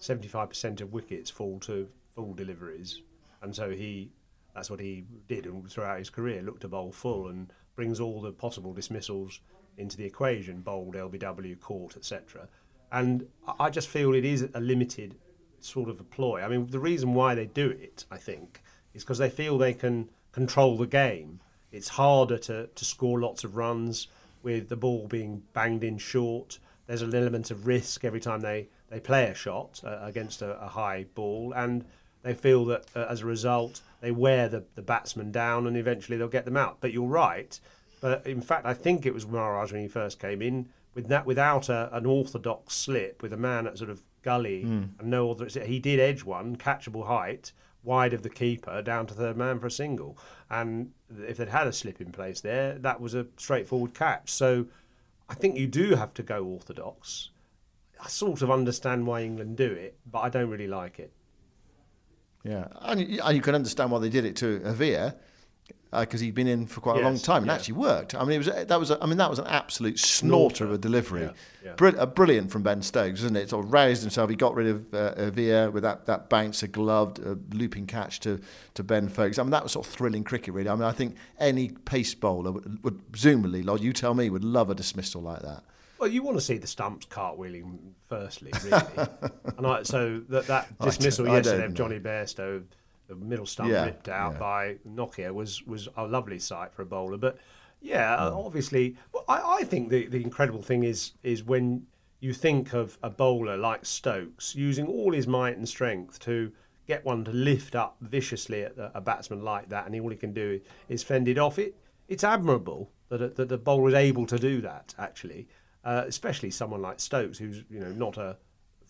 75% 0.00 0.80
of 0.80 0.92
wickets 0.92 1.28
fall 1.28 1.58
to 1.60 1.88
full 2.14 2.34
deliveries, 2.34 3.02
and 3.42 3.52
so 3.52 3.70
he 3.70 4.12
that's 4.54 4.70
what 4.70 4.78
he 4.80 5.04
did 5.28 5.48
throughout 5.68 5.98
his 5.98 6.10
career. 6.10 6.42
Looked 6.42 6.60
to 6.60 6.68
bowl 6.68 6.92
full 6.92 7.28
and 7.28 7.52
brings 7.74 7.98
all 8.00 8.20
the 8.20 8.32
possible 8.32 8.72
dismissals 8.72 9.40
into 9.78 9.96
the 9.96 10.04
equation, 10.04 10.60
bold, 10.60 10.94
LBW, 10.94 11.58
caught, 11.60 11.96
etc. 11.96 12.48
And 12.92 13.26
I 13.58 13.70
just 13.70 13.88
feel 13.88 14.14
it 14.14 14.24
is 14.24 14.48
a 14.54 14.60
limited 14.60 15.14
sort 15.60 15.88
of 15.88 16.00
a 16.00 16.04
ploy. 16.04 16.42
I 16.42 16.48
mean, 16.48 16.66
the 16.66 16.78
reason 16.78 17.14
why 17.14 17.34
they 17.34 17.46
do 17.46 17.70
it, 17.70 18.04
I 18.10 18.16
think, 18.16 18.60
is 18.94 19.02
because 19.04 19.18
they 19.18 19.30
feel 19.30 19.58
they 19.58 19.74
can 19.74 20.08
control 20.32 20.76
the 20.76 20.86
game. 20.86 21.40
It's 21.72 21.88
harder 21.88 22.38
to, 22.38 22.66
to 22.66 22.84
score 22.84 23.20
lots 23.20 23.44
of 23.44 23.56
runs 23.56 24.08
with 24.42 24.68
the 24.68 24.76
ball 24.76 25.06
being 25.06 25.42
banged 25.52 25.84
in 25.84 25.98
short. 25.98 26.58
There's 26.86 27.02
an 27.02 27.14
element 27.14 27.50
of 27.50 27.66
risk 27.66 28.04
every 28.04 28.20
time 28.20 28.40
they, 28.40 28.68
they 28.88 29.00
play 29.00 29.26
a 29.26 29.34
shot 29.34 29.80
uh, 29.84 29.98
against 30.02 30.42
a, 30.42 30.58
a, 30.62 30.68
high 30.68 31.06
ball, 31.14 31.52
and 31.54 31.84
they 32.22 32.34
feel 32.34 32.64
that 32.66 32.86
uh, 32.96 33.06
as 33.10 33.20
a 33.20 33.26
result 33.26 33.82
they 34.00 34.10
wear 34.10 34.48
the, 34.48 34.64
the 34.74 34.82
batsman 34.82 35.30
down 35.30 35.66
and 35.66 35.76
eventually 35.76 36.16
they'll 36.16 36.28
get 36.28 36.44
them 36.44 36.56
out. 36.56 36.78
But 36.80 36.92
you're 36.92 37.06
right, 37.06 37.58
but 38.00 38.26
in 38.26 38.40
fact, 38.40 38.66
I 38.66 38.74
think 38.74 39.06
it 39.06 39.14
was 39.14 39.26
Maharaj 39.26 39.72
when 39.72 39.82
he 39.82 39.88
first 39.88 40.20
came 40.20 40.42
in 40.42 40.68
with 40.94 41.08
that 41.08 41.26
without 41.26 41.68
a, 41.68 41.88
an 41.92 42.06
orthodox 42.06 42.74
slip 42.74 43.22
with 43.22 43.32
a 43.32 43.36
man 43.36 43.66
at 43.66 43.78
sort 43.78 43.90
of 43.90 44.02
gully 44.22 44.64
mm. 44.64 44.88
and 44.98 45.08
no 45.10 45.30
other. 45.30 45.46
He 45.46 45.78
did 45.78 46.00
edge 46.00 46.24
one, 46.24 46.56
catchable 46.56 47.06
height, 47.06 47.52
wide 47.84 48.12
of 48.12 48.22
the 48.22 48.30
keeper 48.30 48.82
down 48.82 49.06
to 49.06 49.14
third 49.14 49.36
man 49.36 49.58
for 49.58 49.66
a 49.66 49.70
single. 49.70 50.18
And 50.50 50.92
if 51.26 51.36
they'd 51.36 51.48
had 51.48 51.66
a 51.66 51.72
slip 51.72 52.00
in 52.00 52.12
place 52.12 52.40
there, 52.40 52.78
that 52.78 53.00
was 53.00 53.14
a 53.14 53.26
straightforward 53.36 53.94
catch. 53.94 54.30
So 54.30 54.66
I 55.28 55.34
think 55.34 55.56
you 55.56 55.66
do 55.66 55.94
have 55.94 56.14
to 56.14 56.22
go 56.22 56.44
orthodox. 56.44 57.30
I 58.00 58.08
sort 58.08 58.42
of 58.42 58.50
understand 58.50 59.06
why 59.06 59.22
England 59.22 59.56
do 59.56 59.70
it, 59.70 59.98
but 60.10 60.20
I 60.20 60.28
don't 60.28 60.50
really 60.50 60.68
like 60.68 60.98
it. 60.98 61.12
Yeah, 62.44 62.68
and 62.80 63.00
you, 63.00 63.20
and 63.22 63.36
you 63.36 63.42
can 63.42 63.54
understand 63.54 63.90
why 63.90 63.98
they 63.98 64.08
did 64.08 64.24
it 64.24 64.36
to 64.36 64.60
Erwee 64.60 65.14
because 65.90 66.20
uh, 66.20 66.24
he'd 66.24 66.34
been 66.34 66.46
in 66.46 66.66
for 66.66 66.80
quite 66.80 66.96
Yes, 66.96 67.02
a 67.02 67.04
long 67.04 67.18
time 67.18 67.38
and 67.38 67.46
yeah. 67.46 67.54
actually 67.54 67.74
worked. 67.74 68.14
I 68.14 68.22
mean, 68.24 68.32
it 68.32 68.46
was 68.46 68.66
that 68.66 68.78
was 68.78 68.90
a, 68.90 69.02
I 69.02 69.06
mean 69.06 69.16
that 69.16 69.30
was 69.30 69.38
an 69.38 69.46
absolute 69.46 69.98
snorter 69.98 70.64
of 70.64 70.72
a 70.72 70.78
delivery. 70.78 71.22
Yeah, 71.22 71.32
yeah. 71.64 71.72
Brill- 71.74 71.98
uh, 71.98 72.04
brilliant 72.04 72.50
from 72.50 72.62
Ben 72.62 72.82
Stokes, 72.82 73.20
isn't 73.20 73.36
it? 73.36 73.48
Sort 73.48 73.64
of 73.64 73.72
roused 73.72 74.02
himself. 74.02 74.28
He 74.28 74.36
got 74.36 74.54
rid 74.54 74.66
of 74.66 74.94
uh, 74.94 75.14
Erwee 75.14 75.72
with 75.72 75.82
that, 75.84 76.04
that 76.04 76.28
bouncer 76.28 76.66
gloved 76.66 77.26
uh, 77.26 77.36
looping 77.54 77.86
catch 77.86 78.20
to, 78.20 78.38
to 78.74 78.82
Ben 78.82 79.08
Foakes. 79.08 79.38
I 79.38 79.42
mean, 79.42 79.50
that 79.50 79.62
was 79.62 79.72
sort 79.72 79.86
of 79.86 79.92
thrilling 79.92 80.24
cricket, 80.24 80.52
really. 80.52 80.68
I 80.68 80.74
mean, 80.74 80.84
I 80.84 80.92
think 80.92 81.16
any 81.38 81.70
pace 81.70 82.14
bowler 82.14 82.52
would, 82.52 82.84
would 82.84 83.10
presumably, 83.12 83.62
Lod, 83.62 83.80
you 83.80 83.94
tell 83.94 84.12
me, 84.14 84.28
would 84.28 84.44
love 84.44 84.68
a 84.68 84.74
dismissal 84.74 85.22
like 85.22 85.40
that. 85.40 85.64
Well, 85.98 86.10
you 86.10 86.22
want 86.22 86.36
to 86.36 86.40
see 86.40 86.58
the 86.58 86.66
stumps 86.66 87.06
cartwheeling 87.06 87.78
firstly, 88.08 88.52
really. 88.62 88.82
and 89.56 89.66
I, 89.66 89.82
so 89.82 90.20
that, 90.28 90.46
that 90.46 90.78
dismissal 90.80 91.26
yesterday 91.26 91.64
of 91.64 91.74
Johnny 91.74 91.98
Bairstow, 91.98 92.62
the 93.08 93.16
middle 93.16 93.46
stump 93.46 93.70
Yeah, 93.70 93.84
ripped 93.84 94.08
out 94.08 94.34
yeah. 94.34 94.38
by 94.38 94.76
Nortje, 94.86 95.32
was 95.32 95.62
was 95.66 95.88
a 95.96 96.06
lovely 96.06 96.38
sight 96.38 96.72
for 96.72 96.82
a 96.82 96.86
bowler. 96.86 97.16
But 97.18 97.38
yeah, 97.80 98.16
Hmm. 98.30 98.36
obviously, 98.36 98.96
well, 99.12 99.24
I, 99.28 99.58
I 99.60 99.64
think 99.64 99.88
the, 99.88 100.06
the 100.06 100.22
incredible 100.22 100.62
thing 100.62 100.84
is 100.84 101.12
is 101.22 101.42
when 101.44 101.86
you 102.20 102.32
think 102.32 102.72
of 102.74 102.98
a 103.02 103.10
bowler 103.10 103.56
like 103.56 103.84
Stokes 103.86 104.54
using 104.54 104.86
all 104.86 105.12
his 105.12 105.26
might 105.26 105.56
and 105.56 105.68
strength 105.68 106.18
to 106.20 106.52
get 106.86 107.04
one 107.04 107.24
to 107.24 107.30
lift 107.32 107.74
up 107.76 107.96
viciously 108.00 108.62
at 108.64 108.76
a, 108.76 108.90
a 108.98 109.00
batsman 109.00 109.42
like 109.42 109.68
that, 109.68 109.86
and 109.86 110.00
all 110.00 110.10
he 110.10 110.16
can 110.16 110.32
do 110.32 110.60
is 110.88 111.02
fend 111.02 111.28
it 111.28 111.38
off. 111.38 111.58
It 111.58 111.74
it's 112.08 112.24
admirable 112.24 112.90
that 113.08 113.22
a, 113.22 113.28
that 113.28 113.48
the 113.48 113.58
bowler 113.58 113.88
is 113.88 113.94
able 113.94 114.26
to 114.26 114.38
do 114.38 114.60
that 114.62 114.94
actually, 114.98 115.48
uh, 115.84 116.04
especially 116.06 116.50
someone 116.50 116.82
like 116.82 116.98
Stokes, 117.00 117.38
who's 117.38 117.62
you 117.70 117.80
know 117.80 117.92
not 117.92 118.16
a 118.18 118.36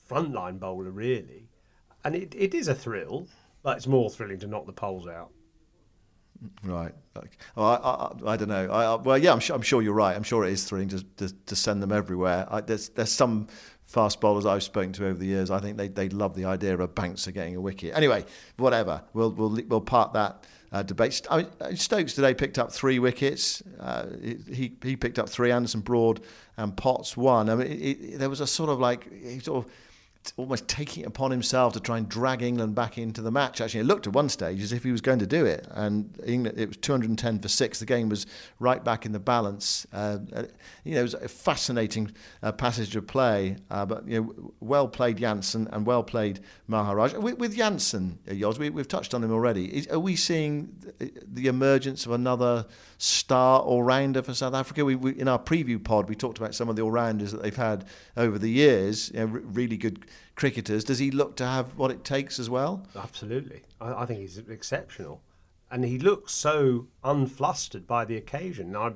frontline 0.08 0.58
bowler 0.58 0.90
really, 0.90 1.48
and 2.04 2.14
it, 2.14 2.34
it 2.34 2.54
is 2.54 2.68
a 2.68 2.74
thrill, 2.74 3.26
it's 3.76 3.86
more 3.86 4.08
thrilling 4.10 4.38
to 4.40 4.46
knock 4.46 4.66
the 4.66 4.72
poles 4.72 5.06
out. 5.06 5.30
Right. 6.62 6.94
Like, 7.16 7.36
oh, 7.56 7.64
I, 7.64 8.30
I, 8.30 8.32
I 8.34 8.36
don't 8.36 8.48
know. 8.48 8.70
I, 8.70 8.84
I, 8.84 8.94
well, 8.94 9.18
yeah, 9.18 9.32
I'm 9.32 9.40
sure, 9.40 9.56
I'm 9.56 9.62
sure 9.62 9.82
you're 9.82 9.92
right. 9.92 10.14
I'm 10.14 10.22
sure 10.22 10.44
it 10.44 10.52
is 10.52 10.64
thrilling 10.64 10.88
to, 10.88 11.02
to, 11.16 11.34
to 11.46 11.56
send 11.56 11.82
them 11.82 11.90
everywhere. 11.90 12.46
I, 12.48 12.60
there's, 12.60 12.90
there's 12.90 13.10
some 13.10 13.48
fast 13.82 14.20
bowlers 14.20 14.46
I've 14.46 14.62
spoken 14.62 14.92
to 14.94 15.06
over 15.06 15.18
the 15.18 15.26
years. 15.26 15.50
I 15.50 15.58
think 15.58 15.76
they, 15.78 15.88
they 15.88 16.08
love 16.10 16.36
the 16.36 16.44
idea 16.44 16.74
of 16.74 16.80
a 16.80 16.86
bouncer 16.86 17.32
getting 17.32 17.56
a 17.56 17.60
wicket. 17.60 17.96
Anyway, 17.96 18.24
whatever. 18.56 19.02
We'll, 19.14 19.32
we'll, 19.32 19.58
we'll 19.66 19.80
part 19.80 20.12
that 20.12 20.46
uh, 20.70 20.84
debate. 20.84 21.22
I 21.28 21.38
mean, 21.38 21.76
Stokes 21.76 22.12
today 22.12 22.34
picked 22.34 22.58
up 22.58 22.70
three 22.70 23.00
wickets. 23.00 23.60
Uh, 23.80 24.06
he, 24.22 24.76
he 24.82 24.94
picked 24.94 25.18
up 25.18 25.28
three. 25.28 25.50
Anderson 25.50 25.80
Broad 25.80 26.20
and 26.56 26.76
Potts 26.76 27.16
one. 27.16 27.50
I 27.50 27.56
mean, 27.56 27.66
it, 27.66 27.72
it, 27.72 28.18
there 28.20 28.30
was 28.30 28.40
a 28.40 28.46
sort 28.46 28.70
of 28.70 28.78
like, 28.78 29.12
he 29.12 29.40
sort 29.40 29.64
of 29.64 29.72
almost 30.36 30.68
taking 30.68 31.04
it 31.04 31.06
upon 31.06 31.30
himself 31.30 31.72
to 31.74 31.80
try 31.80 31.98
and 31.98 32.08
drag 32.08 32.42
England 32.42 32.74
back 32.74 32.98
into 32.98 33.22
the 33.22 33.30
match. 33.30 33.60
Actually, 33.60 33.80
it 33.80 33.86
looked 33.86 34.06
at 34.06 34.12
one 34.12 34.28
stage 34.28 34.62
as 34.62 34.72
if 34.72 34.82
he 34.82 34.92
was 34.92 35.00
going 35.00 35.18
to 35.18 35.26
do 35.26 35.46
it, 35.46 35.66
and 35.70 36.18
England 36.26 36.58
it 36.58 36.68
was 36.68 36.76
210 36.78 37.40
for 37.40 37.48
six. 37.48 37.78
The 37.78 37.86
game 37.86 38.08
was 38.08 38.26
right 38.58 38.82
back 38.82 39.06
in 39.06 39.12
the 39.12 39.18
balance. 39.18 39.86
Uh, 39.92 40.18
uh, 40.34 40.44
you 40.84 40.94
know, 40.94 41.00
it 41.00 41.04
was 41.04 41.14
a 41.14 41.28
fascinating 41.28 42.10
uh, 42.42 42.52
passage 42.52 42.96
of 42.96 43.06
play, 43.06 43.56
uh, 43.70 43.86
but 43.86 44.06
you 44.06 44.20
know, 44.20 44.52
well 44.60 44.88
played 44.88 45.18
Jansen 45.18 45.68
and 45.72 45.86
well 45.86 46.02
played 46.02 46.40
Maharaj. 46.66 47.14
With, 47.14 47.38
with 47.38 47.56
Jansen, 47.56 48.18
uh, 48.28 48.32
Yoz, 48.32 48.58
we, 48.58 48.70
we've 48.70 48.88
touched 48.88 49.14
on 49.14 49.22
him 49.24 49.32
already. 49.32 49.74
Is, 49.76 49.88
are 49.88 49.98
we 49.98 50.16
seeing 50.16 50.74
the, 50.98 51.48
emergence 51.48 52.04
of 52.04 52.12
another 52.12 52.66
star 52.98 53.60
all-rounder 53.60 54.22
for 54.22 54.34
South 54.34 54.54
Africa? 54.54 54.84
We, 54.84 54.96
we, 54.96 55.18
in 55.18 55.28
our 55.28 55.38
preview 55.38 55.82
pod, 55.82 56.08
we 56.08 56.14
talked 56.14 56.38
about 56.38 56.54
some 56.54 56.68
of 56.68 56.76
the 56.76 56.82
all-rounders 56.82 57.32
that 57.32 57.42
they've 57.42 57.56
had 57.56 57.86
over 58.16 58.38
the 58.38 58.50
years. 58.50 59.10
You 59.12 59.20
know, 59.20 59.26
re- 59.26 59.42
really 59.44 59.76
good 59.76 60.04
cricketers. 60.38 60.84
Does 60.84 61.00
he 61.00 61.10
look 61.10 61.36
to 61.36 61.46
have 61.46 61.76
what 61.76 61.90
it 61.90 62.04
takes 62.04 62.38
as 62.38 62.48
well? 62.48 62.86
Absolutely. 62.96 63.62
I, 63.80 64.02
I 64.02 64.06
think 64.06 64.20
he's 64.20 64.38
exceptional. 64.38 65.20
And 65.70 65.84
he 65.84 65.98
looks 65.98 66.32
so 66.32 66.86
unflustered 67.04 67.86
by 67.86 68.04
the 68.04 68.16
occasion. 68.16 68.74
I 68.74 68.92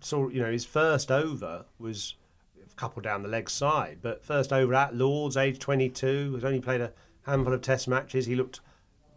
saw, 0.00 0.28
you 0.28 0.40
know, 0.40 0.50
his 0.50 0.64
first 0.64 1.10
over 1.10 1.66
was 1.78 2.14
a 2.64 2.74
couple 2.76 3.02
down 3.02 3.22
the 3.22 3.28
leg 3.28 3.50
side, 3.50 3.98
but 4.00 4.24
first 4.24 4.52
over 4.52 4.72
at 4.74 4.94
Lords, 4.94 5.36
age 5.36 5.58
22, 5.58 6.34
has 6.34 6.44
only 6.44 6.60
played 6.60 6.80
a 6.80 6.92
handful 7.22 7.52
of 7.52 7.60
test 7.60 7.88
matches. 7.88 8.24
He 8.24 8.36
looked 8.36 8.60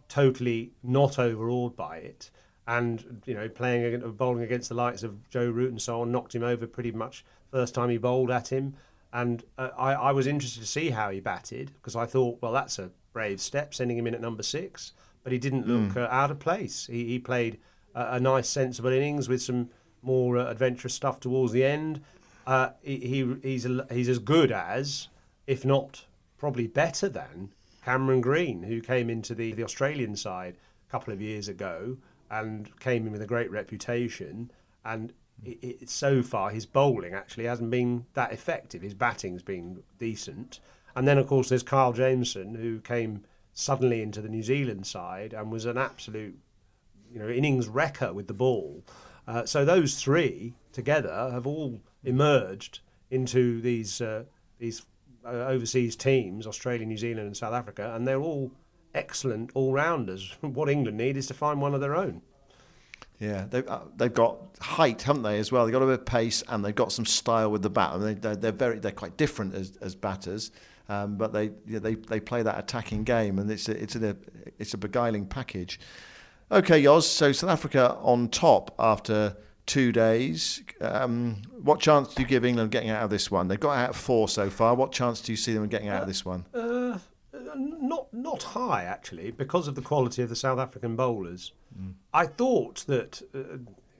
totally 0.08 0.72
not 0.82 1.18
overawed 1.18 1.76
by 1.76 1.98
it. 1.98 2.30
And, 2.66 3.22
you 3.26 3.34
know, 3.34 3.48
playing, 3.48 3.98
bowling 4.12 4.42
against 4.42 4.68
the 4.68 4.74
likes 4.74 5.02
of 5.02 5.28
Joe 5.30 5.48
Root 5.48 5.70
and 5.70 5.80
so 5.80 6.02
on, 6.02 6.12
knocked 6.12 6.34
him 6.34 6.42
over 6.42 6.66
pretty 6.66 6.92
much 6.92 7.24
first 7.50 7.74
time 7.74 7.90
he 7.90 7.98
bowled 7.98 8.30
at 8.30 8.48
him. 8.52 8.74
And 9.12 9.42
uh, 9.58 9.70
I, 9.76 9.92
I 9.94 10.12
was 10.12 10.26
interested 10.26 10.60
to 10.60 10.66
see 10.66 10.90
how 10.90 11.10
he 11.10 11.20
batted 11.20 11.72
because 11.74 11.96
I 11.96 12.06
thought, 12.06 12.38
well, 12.40 12.52
that's 12.52 12.78
a 12.78 12.90
brave 13.12 13.40
step, 13.40 13.74
sending 13.74 13.98
him 13.98 14.06
in 14.06 14.14
at 14.14 14.20
number 14.20 14.42
six. 14.42 14.92
But 15.22 15.32
he 15.32 15.38
didn't 15.38 15.66
look 15.66 15.96
uh, 15.96 16.08
out 16.10 16.30
of 16.30 16.38
place. 16.38 16.86
He, 16.86 17.06
he 17.06 17.18
played 17.18 17.58
a, 17.94 18.14
a 18.14 18.20
nice, 18.20 18.48
sensible 18.48 18.90
innings 18.90 19.28
with 19.28 19.42
some 19.42 19.68
more 20.02 20.38
uh, 20.38 20.50
adventurous 20.50 20.94
stuff 20.94 21.20
towards 21.20 21.52
the 21.52 21.64
end. 21.64 22.00
Uh, 22.46 22.70
he, 22.82 22.96
he 22.96 23.36
he's 23.42 23.66
he's 23.90 24.08
as 24.08 24.18
good 24.18 24.50
as, 24.50 25.08
if 25.46 25.64
not 25.64 26.06
probably 26.38 26.66
better 26.66 27.08
than, 27.08 27.50
Cameron 27.84 28.20
Green, 28.20 28.62
who 28.62 28.80
came 28.80 29.10
into 29.10 29.34
the, 29.34 29.52
the 29.52 29.64
Australian 29.64 30.16
side 30.16 30.56
a 30.88 30.90
couple 30.90 31.12
of 31.12 31.20
years 31.20 31.48
ago 31.48 31.96
and 32.30 32.78
came 32.78 33.06
in 33.06 33.12
with 33.12 33.22
a 33.22 33.26
great 33.26 33.50
reputation. 33.50 34.50
And 34.84 35.12
it, 35.44 35.58
it, 35.62 35.90
so 35.90 36.22
far, 36.22 36.50
his 36.50 36.66
bowling 36.66 37.14
actually 37.14 37.44
hasn't 37.44 37.70
been 37.70 38.06
that 38.14 38.32
effective. 38.32 38.82
His 38.82 38.94
batting's 38.94 39.42
been 39.42 39.82
decent. 39.98 40.60
And 40.94 41.06
then, 41.06 41.18
of 41.18 41.26
course, 41.26 41.48
there's 41.48 41.62
Carl 41.62 41.92
Jamieson, 41.92 42.54
who 42.54 42.80
came 42.80 43.24
suddenly 43.52 44.02
into 44.02 44.20
the 44.20 44.28
New 44.28 44.42
Zealand 44.42 44.86
side 44.86 45.32
and 45.32 45.50
was 45.50 45.64
an 45.66 45.78
absolute, 45.78 46.38
you 47.12 47.18
know, 47.18 47.28
innings 47.28 47.68
wrecker 47.68 48.12
with 48.12 48.26
the 48.26 48.34
ball. 48.34 48.84
Uh, 49.26 49.44
so 49.44 49.64
those 49.64 50.00
three 50.00 50.54
together 50.72 51.30
have 51.32 51.46
all 51.46 51.80
emerged 52.04 52.80
into 53.10 53.60
these 53.60 54.00
uh, 54.00 54.24
these 54.58 54.82
uh, 55.24 55.28
overseas 55.28 55.96
teams, 55.96 56.46
Australia, 56.46 56.86
New 56.86 56.96
Zealand, 56.96 57.26
and 57.26 57.36
South 57.36 57.52
Africa, 57.52 57.92
and 57.94 58.06
they're 58.06 58.20
all 58.20 58.50
excellent 58.94 59.50
all 59.54 59.72
rounders. 59.72 60.36
what 60.40 60.68
England 60.68 60.96
need 60.96 61.16
is 61.16 61.26
to 61.26 61.34
find 61.34 61.60
one 61.60 61.74
of 61.74 61.80
their 61.80 61.94
own. 61.94 62.22
Yeah, 63.20 63.44
they've, 63.50 63.68
uh, 63.68 63.80
they've 63.96 64.12
got 64.12 64.38
height, 64.60 65.02
haven't 65.02 65.22
they, 65.22 65.38
as 65.38 65.52
well? 65.52 65.66
They've 65.66 65.72
got 65.72 65.82
a 65.82 65.86
bit 65.86 66.00
of 66.00 66.06
pace 66.06 66.42
and 66.48 66.64
they've 66.64 66.74
got 66.74 66.90
some 66.90 67.04
style 67.04 67.50
with 67.50 67.60
the 67.62 67.68
bat. 67.68 67.92
I 67.92 67.98
mean, 67.98 68.20
they, 68.20 68.34
they're, 68.34 68.50
very, 68.50 68.78
they're 68.78 68.92
quite 68.92 69.18
different 69.18 69.54
as, 69.54 69.76
as 69.82 69.94
batters, 69.94 70.50
um, 70.88 71.16
but 71.16 71.34
they, 71.34 71.50
yeah, 71.66 71.80
they, 71.80 71.96
they 71.96 72.18
play 72.18 72.42
that 72.42 72.58
attacking 72.58 73.04
game 73.04 73.38
and 73.38 73.50
it's 73.50 73.68
a, 73.68 73.80
it's, 73.80 73.94
a, 73.94 74.16
it's 74.58 74.72
a 74.72 74.78
beguiling 74.78 75.26
package. 75.26 75.78
Okay, 76.50 76.82
Yoz, 76.82 77.02
so 77.02 77.30
South 77.30 77.50
Africa 77.50 77.96
on 78.00 78.28
top 78.28 78.74
after 78.78 79.36
two 79.66 79.92
days. 79.92 80.62
Um, 80.80 81.42
what 81.62 81.78
chance 81.78 82.14
do 82.14 82.22
you 82.22 82.28
give 82.28 82.44
England 82.44 82.70
getting 82.70 82.88
out 82.88 83.04
of 83.04 83.10
this 83.10 83.30
one? 83.30 83.48
They've 83.48 83.60
got 83.60 83.76
out 83.76 83.94
four 83.94 84.28
so 84.28 84.48
far. 84.48 84.74
What 84.74 84.92
chance 84.92 85.20
do 85.20 85.30
you 85.30 85.36
see 85.36 85.52
them 85.52 85.68
getting 85.68 85.88
out 85.88 86.02
of 86.02 86.08
this 86.08 86.24
one? 86.24 86.46
Uh, 86.54 86.98
not 87.54 88.12
not 88.12 88.42
high 88.42 88.84
actually, 88.84 89.30
because 89.30 89.68
of 89.68 89.74
the 89.74 89.82
quality 89.82 90.22
of 90.22 90.28
the 90.28 90.36
South 90.36 90.58
African 90.58 90.96
bowlers. 90.96 91.52
I 92.12 92.26
thought 92.26 92.84
that 92.86 93.22
uh, 93.34 93.58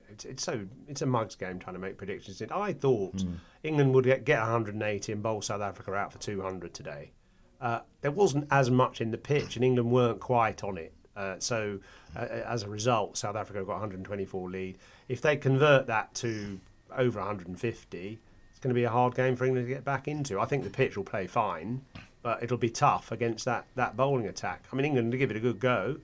it's, 0.09 0.25
it's 0.25 0.43
so 0.43 0.67
it's 0.89 1.03
a 1.03 1.07
mugs 1.07 1.37
game 1.37 1.59
trying 1.59 1.75
to 1.75 1.81
make 1.81 1.97
predictions. 1.97 2.43
I 2.51 2.73
thought 2.73 3.25
England 3.63 3.95
would 3.95 4.05
get, 4.05 4.25
get 4.25 4.41
180 4.41 5.13
and 5.13 5.23
bowl 5.23 5.43
South 5.43 5.61
Africa 5.61 5.95
out 5.95 6.13
for 6.13 6.19
200 6.19 6.75
today. 6.75 7.13
Uh, 7.61 7.81
there 8.01 8.11
wasn't 8.11 8.47
as 8.51 8.71
much 8.71 9.01
in 9.01 9.11
the 9.11 9.19
pitch, 9.19 9.57
and 9.57 9.65
England 9.65 9.91
weren't 9.91 10.21
quite 10.21 10.65
on 10.65 10.79
it. 10.79 10.93
Uh, 11.15 11.37
so, 11.39 11.79
uh, 12.17 12.21
as 12.21 12.63
a 12.63 12.69
result, 12.69 13.17
South 13.17 13.37
Africa 13.37 13.61
got 13.61 13.73
124 13.73 14.51
lead. 14.51 14.79
If 15.09 15.21
they 15.21 15.37
convert 15.37 15.87
that 15.89 16.15
to 16.17 16.59
over 16.97 17.19
150, 17.19 18.19
it's 18.51 18.59
going 18.61 18.71
to 18.71 18.75
be 18.75 18.85
a 18.85 18.91
hard 18.91 19.15
game 19.15 19.37
for 19.37 19.45
England 19.45 19.67
to 19.67 19.75
get 19.75 19.85
back 19.85 20.09
into. 20.09 20.41
I 20.41 20.47
think 20.47 20.65
the 20.65 20.71
pitch 20.71 20.97
will 20.97 21.05
play 21.05 21.27
fine, 21.27 21.83
but 22.23 22.43
it'll 22.43 22.57
be 22.57 22.71
tough 22.71 23.13
against 23.13 23.45
that, 23.45 23.67
that 23.75 23.97
bowling 23.97 24.27
attack. 24.27 24.65
I 24.73 24.77
mean, 24.77 24.87
England 24.87 25.13
to 25.13 25.19
give 25.19 25.31
it 25.31 25.37
a 25.37 25.41
good 25.41 25.61
go, 25.61 25.99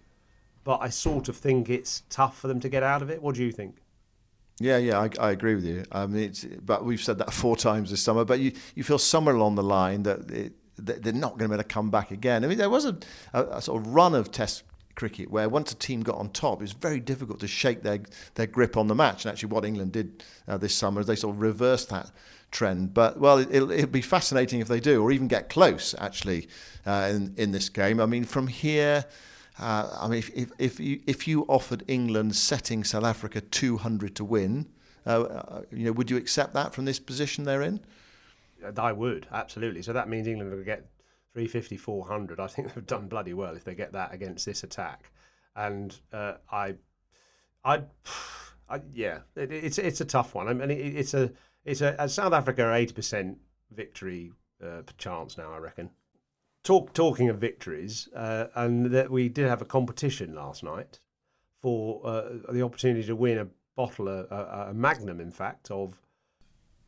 but 0.66 0.82
I 0.82 0.88
sort 0.88 1.28
of 1.28 1.36
think 1.36 1.70
it's 1.70 2.02
tough 2.10 2.36
for 2.40 2.48
them 2.48 2.58
to 2.58 2.68
get 2.68 2.82
out 2.82 3.00
of 3.00 3.08
it. 3.08 3.22
What 3.22 3.36
do 3.36 3.44
you 3.44 3.52
think? 3.52 3.76
Yeah, 4.58 4.78
yeah, 4.78 4.98
I, 4.98 5.10
I 5.20 5.30
agree 5.30 5.54
with 5.54 5.64
you. 5.64 5.84
I 5.92 6.08
mean, 6.08 6.32
but 6.60 6.84
we've 6.84 7.00
said 7.00 7.18
that 7.18 7.32
four 7.42 7.56
times 7.56 7.90
this 7.90 8.02
summer. 8.02 8.24
But 8.24 8.40
you, 8.40 8.50
you 8.74 8.82
feel 8.82 8.98
somewhere 8.98 9.36
along 9.36 9.54
the 9.54 9.62
line 9.62 10.02
that, 10.02 10.28
it, 10.28 10.54
they're 10.76 11.12
not 11.12 11.38
going 11.38 11.48
to 11.48 11.48
be 11.50 11.54
able 11.54 11.62
to 11.62 11.68
come 11.68 11.90
back 11.90 12.10
again. 12.10 12.44
I 12.44 12.48
mean, 12.48 12.58
there 12.58 12.68
was 12.68 12.84
a, 12.84 12.98
a, 13.32 13.44
a 13.44 13.62
sort 13.62 13.80
of 13.80 13.94
run 13.94 14.16
of 14.16 14.32
Test 14.32 14.64
cricket 14.96 15.30
where 15.30 15.48
once 15.48 15.70
a 15.70 15.76
team 15.76 16.02
got 16.02 16.16
on 16.16 16.30
top, 16.30 16.58
it 16.58 16.62
was 16.62 16.72
very 16.72 16.98
difficult 16.98 17.38
to 17.40 17.46
shake 17.46 17.84
their 17.84 18.00
their 18.34 18.48
grip 18.48 18.76
on 18.76 18.88
the 18.88 18.94
match. 18.96 19.24
And 19.24 19.32
actually, 19.32 19.50
what 19.50 19.64
England 19.64 19.92
did 19.92 20.24
uh, 20.48 20.58
this 20.58 20.74
summer 20.74 21.00
is 21.00 21.06
they 21.06 21.14
sort 21.14 21.36
of 21.36 21.40
reversed 21.40 21.90
that 21.90 22.10
trend. 22.50 22.92
But 22.92 23.20
well, 23.20 23.38
it, 23.38 23.48
it'll, 23.52 23.70
it'll 23.70 23.86
be 23.86 24.02
fascinating 24.02 24.58
if 24.58 24.66
they 24.66 24.80
do, 24.80 25.00
or 25.00 25.12
even 25.12 25.28
get 25.28 25.48
close. 25.48 25.94
Actually, 25.96 26.48
uh, 26.84 27.12
in 27.14 27.34
in 27.36 27.52
this 27.52 27.68
game, 27.68 28.00
I 28.00 28.06
mean, 28.06 28.24
from 28.24 28.48
here. 28.48 29.04
Uh, 29.58 29.98
I 30.00 30.08
mean, 30.08 30.18
if, 30.18 30.30
if, 30.34 30.50
if, 30.58 30.80
you, 30.80 31.00
if 31.06 31.26
you 31.26 31.42
offered 31.44 31.82
England 31.88 32.36
setting 32.36 32.84
South 32.84 33.04
Africa 33.04 33.40
200 33.40 34.14
to 34.16 34.24
win, 34.24 34.66
uh, 35.06 35.22
uh, 35.22 35.62
you 35.70 35.84
know, 35.84 35.92
would 35.92 36.10
you 36.10 36.16
accept 36.16 36.52
that 36.54 36.74
from 36.74 36.84
this 36.84 36.98
position 36.98 37.44
they're 37.44 37.62
in? 37.62 37.80
I 38.76 38.92
would, 38.92 39.26
absolutely. 39.32 39.82
So 39.82 39.92
that 39.92 40.08
means 40.08 40.26
England 40.26 40.50
will 40.50 40.64
get 40.64 40.86
350, 41.34 41.76
400. 41.76 42.40
I 42.40 42.46
think 42.46 42.74
they've 42.74 42.86
done 42.86 43.08
bloody 43.08 43.34
well 43.34 43.54
if 43.54 43.64
they 43.64 43.74
get 43.74 43.92
that 43.92 44.12
against 44.12 44.44
this 44.44 44.62
attack. 44.62 45.10
And 45.54 45.96
uh, 46.12 46.34
I, 46.50 46.74
I, 47.64 47.82
I, 48.68 48.80
yeah, 48.92 49.20
it, 49.36 49.52
it's 49.52 49.78
it's 49.78 50.00
a 50.00 50.04
tough 50.04 50.34
one. 50.34 50.48
I 50.48 50.52
mean, 50.52 50.70
it, 50.70 50.74
it's 50.74 51.14
a 51.14 51.30
it's 51.64 51.82
a, 51.82 52.08
South 52.08 52.32
Africa 52.32 52.62
80% 52.62 53.36
victory 53.70 54.32
uh, 54.64 54.82
chance 54.98 55.38
now, 55.38 55.52
I 55.52 55.58
reckon. 55.58 55.90
Talk, 56.66 56.92
talking 56.94 57.28
of 57.28 57.38
victories, 57.38 58.08
uh, 58.16 58.48
and 58.56 58.86
that 58.86 59.08
we 59.08 59.28
did 59.28 59.46
have 59.46 59.62
a 59.62 59.64
competition 59.64 60.34
last 60.34 60.64
night 60.64 60.98
for 61.62 62.04
uh, 62.04 62.24
the 62.50 62.62
opportunity 62.62 63.06
to 63.06 63.14
win 63.14 63.38
a 63.38 63.46
bottle, 63.76 64.08
a, 64.08 64.24
a, 64.70 64.74
magnum, 64.74 65.20
in 65.20 65.30
fact, 65.30 65.70
of 65.70 66.00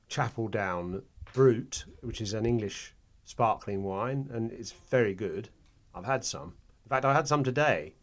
Chapel 0.09 0.49
Down 0.49 1.03
Brut, 1.33 1.85
which 2.01 2.21
is 2.21 2.35
an 2.35 2.45
English 2.45 2.93
sparkling 3.23 3.85
wine, 3.85 4.29
and 4.33 4.51
it's 4.51 4.73
very 4.73 5.15
good. 5.15 5.49
I've 5.95 6.05
had 6.05 6.25
some. 6.25 6.55
In 6.85 6.89
fact, 6.89 7.05
I 7.05 7.15
had 7.15 7.29
some 7.29 7.45
today, 7.45 7.95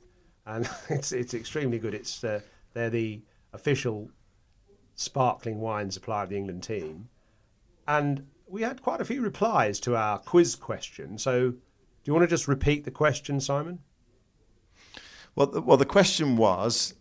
and 0.46 0.70
it's 0.90 1.12
it's 1.12 1.34
extremely 1.34 1.78
good. 1.78 1.94
It's 1.94 2.24
uh, 2.24 2.40
they're 2.74 2.90
the 2.90 3.22
official 3.52 4.10
sparkling 4.94 5.60
wine 5.60 5.92
supplier 5.92 6.24
of 6.24 6.30
the 6.30 6.38
England 6.38 6.64
team, 6.64 7.10
and 7.86 8.26
we 8.48 8.62
had 8.62 8.82
quite 8.82 9.02
a 9.02 9.06
few 9.06 9.22
replies 9.22 9.80
to 9.82 9.96
our 9.96 10.20
quiz 10.20 10.56
question. 10.56 11.18
So, 11.18 11.52
do 11.52 11.58
you 12.06 12.14
want 12.14 12.24
to 12.24 12.28
just 12.28 12.48
repeat 12.48 12.86
the 12.86 12.92
question, 12.92 13.40
Simon? 13.40 13.80
Well, 15.36 15.48
the, 15.48 15.62
well, 15.62 15.78
the 15.78 15.86
question 15.86 16.38
was 16.38 16.94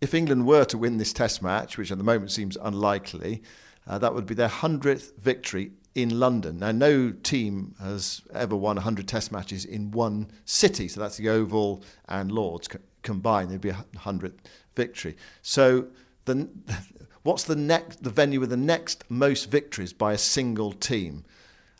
if 0.00 0.14
England 0.14 0.46
were 0.46 0.64
to 0.64 0.78
win 0.78 0.96
this 0.96 1.12
Test 1.12 1.42
match, 1.42 1.76
which 1.76 1.92
at 1.92 1.98
the 1.98 2.04
moment 2.04 2.30
seems 2.30 2.56
unlikely, 2.60 3.42
uh, 3.86 3.98
that 3.98 4.14
would 4.14 4.26
be 4.26 4.34
their 4.34 4.48
100th 4.48 5.16
victory 5.18 5.72
in 5.94 6.20
London. 6.20 6.58
Now, 6.60 6.70
no 6.70 7.10
team 7.10 7.74
has 7.80 8.22
ever 8.32 8.56
won 8.56 8.76
100 8.76 9.08
Test 9.08 9.32
matches 9.32 9.64
in 9.64 9.90
one 9.90 10.30
city, 10.44 10.88
so 10.88 11.00
that's 11.00 11.16
the 11.16 11.28
Oval 11.28 11.82
and 12.08 12.30
Lords 12.30 12.68
co- 12.68 12.78
combined. 13.02 13.50
There'd 13.50 13.60
be 13.60 13.70
a 13.70 13.84
100th 13.96 14.38
victory. 14.74 15.16
So, 15.42 15.88
the, 16.24 16.48
what's 17.22 17.44
the 17.44 17.56
next, 17.56 18.02
the 18.02 18.10
venue 18.10 18.40
with 18.40 18.50
the 18.50 18.56
next 18.56 19.04
most 19.08 19.50
victories 19.50 19.92
by 19.92 20.12
a 20.12 20.18
single 20.18 20.72
team? 20.72 21.24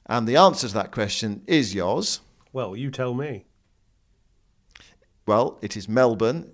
And 0.06 0.26
the 0.26 0.36
answer 0.36 0.68
to 0.68 0.74
that 0.74 0.90
question 0.90 1.42
is 1.46 1.74
yours. 1.74 2.20
Well, 2.52 2.74
you 2.74 2.90
tell 2.90 3.14
me. 3.14 3.44
Well, 5.26 5.58
it 5.62 5.76
is 5.76 5.88
Melbourne 5.88 6.50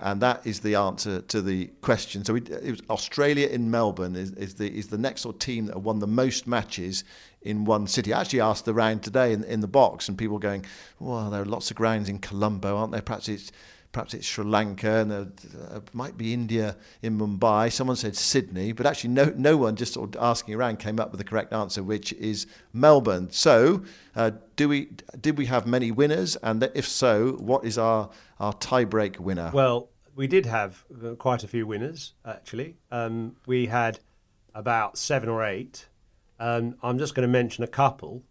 and 0.00 0.20
that 0.22 0.46
is 0.46 0.60
the 0.60 0.74
answer 0.74 1.20
to 1.20 1.42
the 1.42 1.66
question. 1.82 2.24
So 2.24 2.32
we, 2.34 2.40
it 2.40 2.70
was 2.70 2.82
Australia 2.88 3.48
in 3.48 3.70
Melbourne 3.70 4.16
is, 4.16 4.32
is 4.32 4.54
the 4.54 4.66
is 4.66 4.88
the 4.88 4.98
next 4.98 5.20
sort 5.22 5.36
of 5.36 5.40
team 5.40 5.66
that 5.66 5.80
won 5.80 5.98
the 5.98 6.06
most 6.06 6.46
matches 6.46 7.04
in 7.42 7.66
one 7.66 7.86
city. 7.86 8.12
I 8.12 8.22
actually 8.22 8.40
asked 8.40 8.64
the 8.64 8.74
round 8.74 9.02
today 9.02 9.32
in, 9.32 9.44
in 9.44 9.60
the 9.60 9.68
box, 9.68 10.08
and 10.08 10.16
people 10.16 10.34
were 10.34 10.40
going, 10.40 10.64
"Well, 10.98 11.30
there 11.30 11.42
are 11.42 11.46
lots 11.46 11.70
of 11.70 11.76
grounds 11.76 12.08
in 12.08 12.18
Colombo, 12.18 12.76
aren't 12.76 12.92
there? 12.92 13.02
Perhaps 13.02 13.28
it's." 13.28 13.52
Perhaps 13.92 14.14
it's 14.14 14.26
Sri 14.26 14.44
Lanka, 14.44 14.98
and 14.98 15.10
there 15.10 15.26
uh, 15.70 15.80
might 15.92 16.16
be 16.16 16.32
India 16.32 16.76
in 17.02 17.18
Mumbai. 17.18 17.72
Someone 17.72 17.96
said 17.96 18.16
Sydney, 18.16 18.72
but 18.72 18.86
actually, 18.86 19.10
no, 19.10 19.32
no 19.36 19.56
one 19.56 19.74
just 19.74 19.94
sort 19.94 20.14
of 20.14 20.22
asking 20.22 20.54
around 20.54 20.78
came 20.78 21.00
up 21.00 21.10
with 21.10 21.18
the 21.18 21.24
correct 21.24 21.52
answer, 21.52 21.82
which 21.82 22.12
is 22.12 22.46
Melbourne. 22.72 23.30
So, 23.30 23.82
uh, 24.14 24.32
do 24.54 24.68
we 24.68 24.90
did 25.20 25.36
we 25.36 25.46
have 25.46 25.66
many 25.66 25.90
winners? 25.90 26.36
And 26.36 26.62
if 26.74 26.86
so, 26.86 27.32
what 27.32 27.64
is 27.64 27.78
our 27.78 28.10
our 28.38 28.52
tiebreak 28.54 29.18
winner? 29.18 29.50
Well, 29.52 29.88
we 30.14 30.26
did 30.26 30.46
have 30.46 30.84
uh, 31.04 31.14
quite 31.14 31.44
a 31.44 31.48
few 31.48 31.66
winners 31.66 32.12
actually. 32.24 32.76
Um, 32.90 33.36
we 33.46 33.66
had 33.66 33.98
about 34.54 34.98
seven 34.98 35.28
or 35.28 35.44
eight. 35.44 35.86
Um, 36.38 36.76
I'm 36.82 36.98
just 36.98 37.14
going 37.14 37.26
to 37.26 37.32
mention 37.32 37.64
a 37.64 37.68
couple 37.68 38.22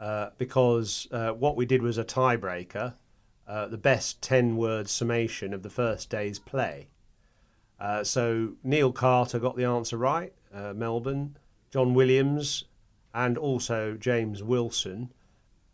uh, 0.00 0.30
because 0.38 1.06
uh, 1.12 1.30
what 1.30 1.56
we 1.56 1.66
did 1.66 1.82
was 1.82 1.98
a 1.98 2.04
tiebreaker, 2.04 2.94
uh, 3.52 3.66
the 3.68 3.78
best 3.78 4.22
10 4.22 4.56
word 4.56 4.88
summation 4.88 5.52
of 5.52 5.62
the 5.62 5.70
first 5.70 6.08
day's 6.08 6.38
play. 6.38 6.88
Uh, 7.78 8.02
so 8.02 8.52
Neil 8.62 8.92
Carter 8.92 9.38
got 9.38 9.56
the 9.56 9.64
answer 9.64 9.96
right, 9.96 10.32
uh, 10.54 10.72
Melbourne, 10.72 11.36
John 11.70 11.94
Williams, 11.94 12.64
and 13.14 13.36
also 13.36 13.94
James 13.94 14.42
Wilson, 14.42 15.12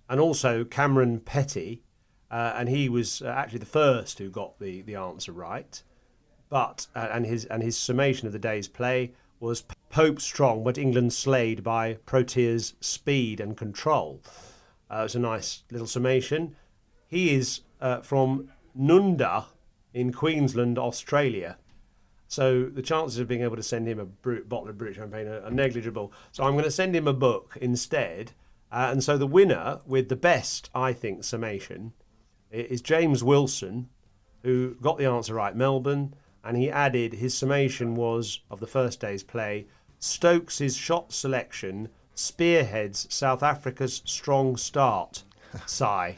and 0.09 0.19
also 0.19 0.64
Cameron 0.64 1.21
Petty 1.21 1.83
uh, 2.31 2.53
and 2.57 2.69
he 2.69 2.88
was 2.88 3.23
uh, 3.23 3.29
actually 3.29 3.59
the 3.59 3.67
first 3.67 4.19
who 4.19 4.29
got 4.29 4.59
the, 4.59 4.83
the 4.83 4.95
answer 4.95 5.33
right. 5.33 5.83
But 6.49 6.87
uh, 6.95 7.09
and 7.12 7.27
his 7.27 7.45
and 7.47 7.62
his 7.62 7.77
summation 7.77 8.27
of 8.27 8.33
the 8.33 8.38
day's 8.38 8.69
play 8.69 9.12
was 9.41 9.64
Pope 9.91 10.21
strong, 10.21 10.64
but 10.64 10.79
England 10.79 11.12
slayed 11.12 11.62
by 11.62 11.95
Protea's 12.07 12.75
speed 12.81 13.41
and 13.41 13.57
control. 13.57 14.21
Uh, 14.91 15.03
it's 15.05 15.14
a 15.14 15.19
nice 15.19 15.62
little 15.71 15.87
summation. 15.87 16.57
He 17.07 17.35
is 17.35 17.61
uh, 17.81 18.01
from 18.01 18.49
Nundah 18.79 19.47
in 19.95 20.12
Queensland, 20.12 20.79
Australia. 20.79 21.57
So 22.29 22.64
the 22.64 22.83
chances 22.83 23.19
of 23.19 23.29
being 23.29 23.43
able 23.43 23.57
to 23.57 23.62
send 23.62 23.88
him 23.88 23.99
a 23.99 24.05
brut, 24.05 24.49
bottle 24.49 24.69
of 24.69 24.77
Brut 24.77 24.95
champagne 24.95 25.27
are, 25.27 25.43
are, 25.43 25.51
negligible. 25.51 26.12
So 26.31 26.45
I'm 26.45 26.53
going 26.53 26.64
to 26.64 26.71
send 26.71 26.95
him 26.95 27.09
a 27.09 27.14
book 27.14 27.57
instead. 27.61 28.33
Uh, 28.71 28.88
and 28.93 29.03
so 29.03 29.17
the 29.17 29.27
winner 29.27 29.81
with 29.87 30.11
the 30.11 30.17
best, 30.17 30.69
I 30.75 30.93
think, 30.93 31.25
summation 31.25 31.95
is 32.51 32.83
James 32.83 33.25
Wilson, 33.25 33.88
who 34.43 34.77
got 34.83 34.99
the 34.99 35.07
answer 35.07 35.35
right, 35.35 35.57
Melbourne, 35.57 36.14
and 36.45 36.57
he 36.57 36.71
added 36.71 37.14
his 37.14 37.37
summation 37.37 37.95
was 37.95 38.41
of 38.51 38.61
the 38.61 38.67
first 38.67 39.01
day's 39.01 39.23
play 39.23 39.67
Stokes' 39.99 40.75
shot 40.75 41.12
selection 41.12 41.88
spearheads 42.14 43.07
South 43.11 43.43
Africa's 43.43 44.03
strong 44.05 44.57
start. 44.57 45.25
Sigh. 45.67 46.17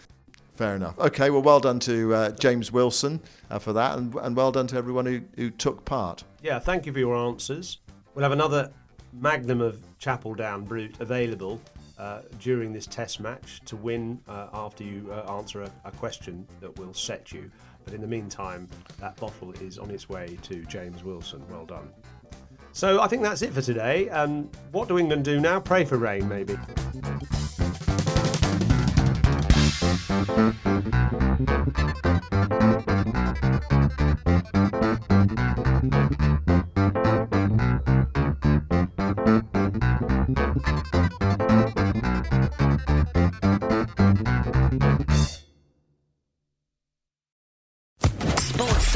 Fair 0.60 0.76
enough. 0.76 0.98
Okay, 0.98 1.30
well, 1.30 1.40
well 1.40 1.58
done 1.58 1.78
to 1.80 2.12
uh, 2.12 2.30
James 2.32 2.70
Wilson 2.70 3.18
uh, 3.48 3.58
for 3.58 3.72
that, 3.72 3.96
and, 3.96 4.14
and 4.16 4.36
well 4.36 4.52
done 4.52 4.66
to 4.66 4.76
everyone 4.76 5.06
who, 5.06 5.22
who 5.36 5.48
took 5.48 5.86
part. 5.86 6.22
Yeah, 6.42 6.58
thank 6.58 6.84
you 6.84 6.92
for 6.92 6.98
your 6.98 7.16
answers. 7.16 7.78
We'll 8.14 8.24
have 8.24 8.32
another 8.32 8.70
magnum 9.14 9.62
of 9.62 9.80
Chapel 9.98 10.34
Down 10.34 10.66
Brut 10.66 11.00
available 11.00 11.62
uh, 11.98 12.20
during 12.40 12.74
this 12.74 12.86
test 12.86 13.20
match 13.20 13.62
to 13.64 13.76
win 13.76 14.20
uh, 14.28 14.48
after 14.52 14.84
you 14.84 15.10
uh, 15.10 15.32
answer 15.32 15.62
a, 15.62 15.72
a, 15.86 15.92
question 15.92 16.46
that 16.60 16.78
will 16.78 16.92
set 16.92 17.32
you. 17.32 17.50
But 17.86 17.94
in 17.94 18.02
the 18.02 18.06
meantime, 18.06 18.68
that 18.98 19.16
bottle 19.16 19.52
is 19.62 19.78
on 19.78 19.90
its 19.90 20.10
way 20.10 20.36
to 20.42 20.62
James 20.66 21.02
Wilson. 21.02 21.42
Well 21.48 21.64
done. 21.64 21.88
So 22.72 23.00
I 23.00 23.08
think 23.08 23.22
that's 23.22 23.40
it 23.40 23.54
for 23.54 23.62
today. 23.62 24.10
Um, 24.10 24.50
what 24.72 24.88
do 24.88 24.98
England 24.98 25.24
do 25.24 25.40
now? 25.40 25.58
Pray 25.58 25.86
for 25.86 25.96
rain, 25.96 26.28
maybe. 26.28 26.58